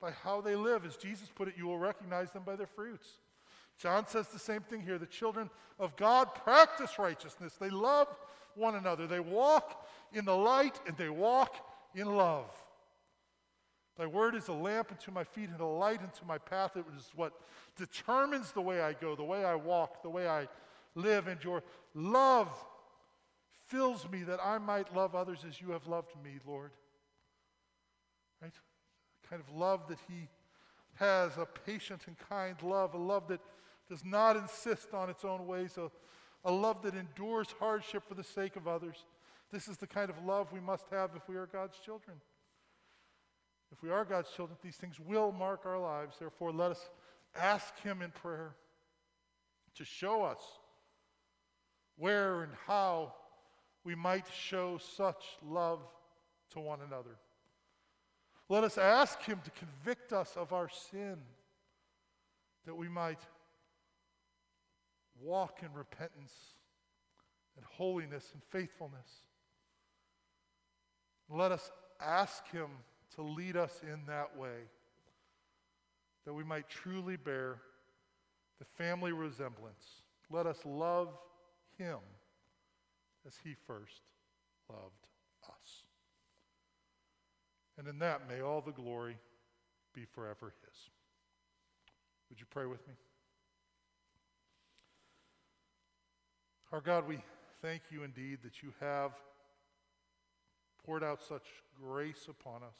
by 0.00 0.10
how 0.10 0.40
they 0.40 0.56
live. 0.56 0.84
As 0.84 0.96
Jesus 0.96 1.28
put 1.34 1.48
it, 1.48 1.54
you 1.56 1.66
will 1.66 1.78
recognize 1.78 2.30
them 2.30 2.42
by 2.44 2.56
their 2.56 2.66
fruits. 2.66 3.08
John 3.78 4.06
says 4.06 4.28
the 4.28 4.38
same 4.38 4.60
thing 4.62 4.82
here. 4.82 4.98
The 4.98 5.06
children 5.06 5.50
of 5.78 5.96
God 5.96 6.34
practice 6.34 6.98
righteousness. 6.98 7.54
They 7.58 7.70
love 7.70 8.08
one 8.54 8.74
another. 8.74 9.06
They 9.06 9.20
walk 9.20 9.86
in 10.12 10.24
the 10.24 10.36
light 10.36 10.78
and 10.86 10.96
they 10.96 11.08
walk 11.08 11.56
in 11.94 12.06
love. 12.06 12.50
Thy 13.98 14.06
word 14.06 14.34
is 14.34 14.48
a 14.48 14.52
lamp 14.52 14.90
unto 14.90 15.10
my 15.10 15.24
feet 15.24 15.50
and 15.50 15.60
a 15.60 15.66
light 15.66 16.00
unto 16.00 16.24
my 16.26 16.38
path. 16.38 16.76
It 16.76 16.84
is 16.96 17.10
what 17.14 17.32
determines 17.76 18.52
the 18.52 18.60
way 18.60 18.80
I 18.80 18.94
go, 18.94 19.14
the 19.14 19.24
way 19.24 19.44
I 19.44 19.54
walk, 19.54 20.02
the 20.02 20.10
way 20.10 20.28
I 20.28 20.48
live. 20.94 21.26
And 21.26 21.42
your 21.44 21.62
love 21.94 22.48
fills 23.66 24.08
me 24.10 24.22
that 24.24 24.40
I 24.42 24.58
might 24.58 24.94
love 24.94 25.14
others 25.14 25.44
as 25.46 25.60
you 25.60 25.70
have 25.72 25.86
loved 25.86 26.12
me, 26.24 26.38
Lord. 26.46 26.70
Right? 28.40 28.54
Kind 29.30 29.40
of 29.40 29.56
love 29.56 29.88
that 29.88 29.98
He 30.08 30.28
has, 30.96 31.36
a 31.38 31.46
patient 31.46 32.02
and 32.06 32.16
kind 32.28 32.60
love, 32.62 32.94
a 32.94 32.98
love 32.98 33.28
that 33.28 33.40
does 33.88 34.04
not 34.04 34.36
insist 34.36 34.92
on 34.92 35.08
its 35.08 35.24
own 35.24 35.46
ways, 35.46 35.78
a, 35.78 35.90
a 36.44 36.52
love 36.52 36.82
that 36.82 36.94
endures 36.94 37.54
hardship 37.58 38.02
for 38.06 38.14
the 38.14 38.24
sake 38.24 38.56
of 38.56 38.68
others. 38.68 39.04
This 39.52 39.68
is 39.68 39.78
the 39.78 39.86
kind 39.86 40.10
of 40.10 40.24
love 40.24 40.52
we 40.52 40.60
must 40.60 40.86
have 40.90 41.10
if 41.16 41.28
we 41.28 41.36
are 41.36 41.46
God's 41.46 41.78
children. 41.78 42.16
If 43.72 43.82
we 43.82 43.90
are 43.90 44.04
God's 44.04 44.30
children, 44.30 44.58
these 44.62 44.76
things 44.76 44.98
will 44.98 45.32
mark 45.32 45.64
our 45.64 45.78
lives. 45.78 46.16
Therefore, 46.18 46.52
let 46.52 46.72
us 46.72 46.90
ask 47.36 47.78
Him 47.80 48.02
in 48.02 48.10
prayer 48.10 48.54
to 49.76 49.84
show 49.84 50.22
us 50.22 50.40
where 51.96 52.42
and 52.42 52.52
how 52.66 53.14
we 53.84 53.94
might 53.94 54.26
show 54.32 54.78
such 54.96 55.22
love 55.44 55.80
to 56.52 56.60
one 56.60 56.80
another. 56.86 57.16
Let 58.50 58.64
us 58.64 58.78
ask 58.78 59.22
Him 59.22 59.40
to 59.44 59.50
convict 59.52 60.12
us 60.12 60.36
of 60.36 60.52
our 60.52 60.68
sin 60.68 61.18
that 62.66 62.74
we 62.74 62.88
might 62.88 63.20
walk 65.22 65.60
in 65.62 65.72
repentance 65.72 66.32
and 67.56 67.64
holiness 67.64 68.28
and 68.34 68.42
faithfulness. 68.42 69.08
Let 71.28 71.52
us 71.52 71.70
ask 72.00 72.44
Him 72.50 72.70
to 73.14 73.22
lead 73.22 73.56
us 73.56 73.82
in 73.84 74.04
that 74.06 74.36
way, 74.36 74.66
that 76.26 76.34
we 76.34 76.42
might 76.42 76.68
truly 76.68 77.16
bear 77.16 77.58
the 78.58 78.64
family 78.64 79.12
resemblance. 79.12 80.02
Let 80.28 80.46
us 80.46 80.58
love 80.64 81.16
Him 81.78 81.98
as 83.24 83.34
He 83.44 83.54
first 83.68 84.00
loved 84.68 85.06
us. 85.48 85.84
And 87.80 87.88
in 87.88 87.98
that, 88.00 88.28
may 88.28 88.42
all 88.42 88.60
the 88.60 88.72
glory 88.72 89.16
be 89.94 90.04
forever 90.04 90.52
His. 90.66 90.90
Would 92.28 92.38
you 92.38 92.44
pray 92.50 92.66
with 92.66 92.86
me? 92.86 92.92
Our 96.72 96.82
God, 96.82 97.08
we 97.08 97.20
thank 97.62 97.80
you 97.90 98.02
indeed 98.02 98.40
that 98.42 98.62
you 98.62 98.74
have 98.80 99.12
poured 100.84 101.02
out 101.02 101.22
such 101.22 101.46
grace 101.82 102.28
upon 102.28 102.62
us, 102.62 102.76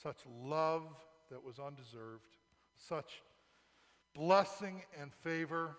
such 0.00 0.18
love 0.44 0.84
that 1.32 1.44
was 1.44 1.58
undeserved, 1.58 2.36
such 2.76 3.20
blessing 4.14 4.82
and 5.00 5.12
favor. 5.12 5.76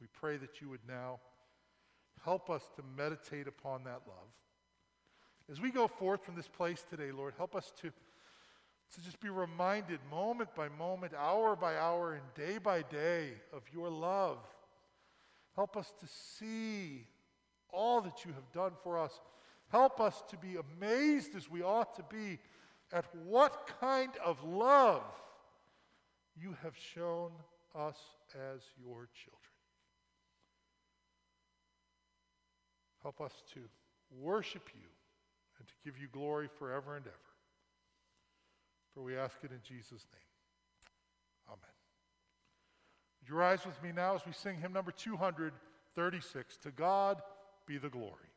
We 0.00 0.06
pray 0.06 0.38
that 0.38 0.62
you 0.62 0.70
would 0.70 0.88
now 0.88 1.20
help 2.24 2.48
us 2.48 2.62
to 2.76 2.82
meditate 2.96 3.46
upon 3.46 3.84
that 3.84 4.00
love. 4.06 4.32
As 5.50 5.60
we 5.60 5.70
go 5.70 5.86
forth 5.86 6.24
from 6.24 6.36
this 6.36 6.48
place 6.48 6.84
today, 6.88 7.12
Lord, 7.12 7.34
help 7.36 7.54
us 7.54 7.72
to 7.82 7.90
to 8.94 9.02
just 9.02 9.20
be 9.20 9.28
reminded 9.28 9.98
moment 10.10 10.54
by 10.54 10.68
moment, 10.68 11.12
hour 11.14 11.56
by 11.56 11.76
hour, 11.76 12.12
and 12.12 12.22
day 12.34 12.58
by 12.58 12.82
day 12.82 13.32
of 13.52 13.62
your 13.72 13.88
love. 13.88 14.38
Help 15.56 15.76
us 15.76 15.92
to 16.00 16.06
see 16.06 17.06
all 17.70 18.00
that 18.02 18.24
you 18.24 18.32
have 18.32 18.52
done 18.52 18.72
for 18.82 18.98
us. 18.98 19.20
Help 19.70 20.00
us 20.00 20.22
to 20.28 20.36
be 20.36 20.56
amazed 20.56 21.34
as 21.34 21.50
we 21.50 21.62
ought 21.62 21.94
to 21.96 22.04
be 22.04 22.38
at 22.92 23.04
what 23.24 23.70
kind 23.80 24.12
of 24.24 24.42
love 24.44 25.02
you 26.40 26.56
have 26.62 26.76
shown 26.76 27.30
us 27.74 27.98
as 28.54 28.60
your 28.78 29.08
children. 29.12 29.40
Help 33.02 33.20
us 33.20 33.42
to 33.52 33.60
worship 34.20 34.68
you 34.74 34.88
and 35.58 35.68
to 35.68 35.74
give 35.84 35.98
you 35.98 36.08
glory 36.12 36.48
forever 36.58 36.96
and 36.96 37.06
ever. 37.06 37.16
For 38.94 39.02
we 39.02 39.16
ask 39.16 39.36
it 39.42 39.50
in 39.50 39.60
Jesus' 39.62 40.06
name. 40.12 40.30
Amen. 41.48 41.58
Would 43.20 43.28
you 43.28 43.36
rise 43.36 43.66
with 43.66 43.82
me 43.82 43.92
now 43.92 44.14
as 44.14 44.26
we 44.26 44.32
sing 44.32 44.58
hymn 44.60 44.72
number 44.72 44.92
236 44.92 46.56
To 46.58 46.70
God 46.70 47.20
be 47.66 47.78
the 47.78 47.88
glory. 47.88 48.33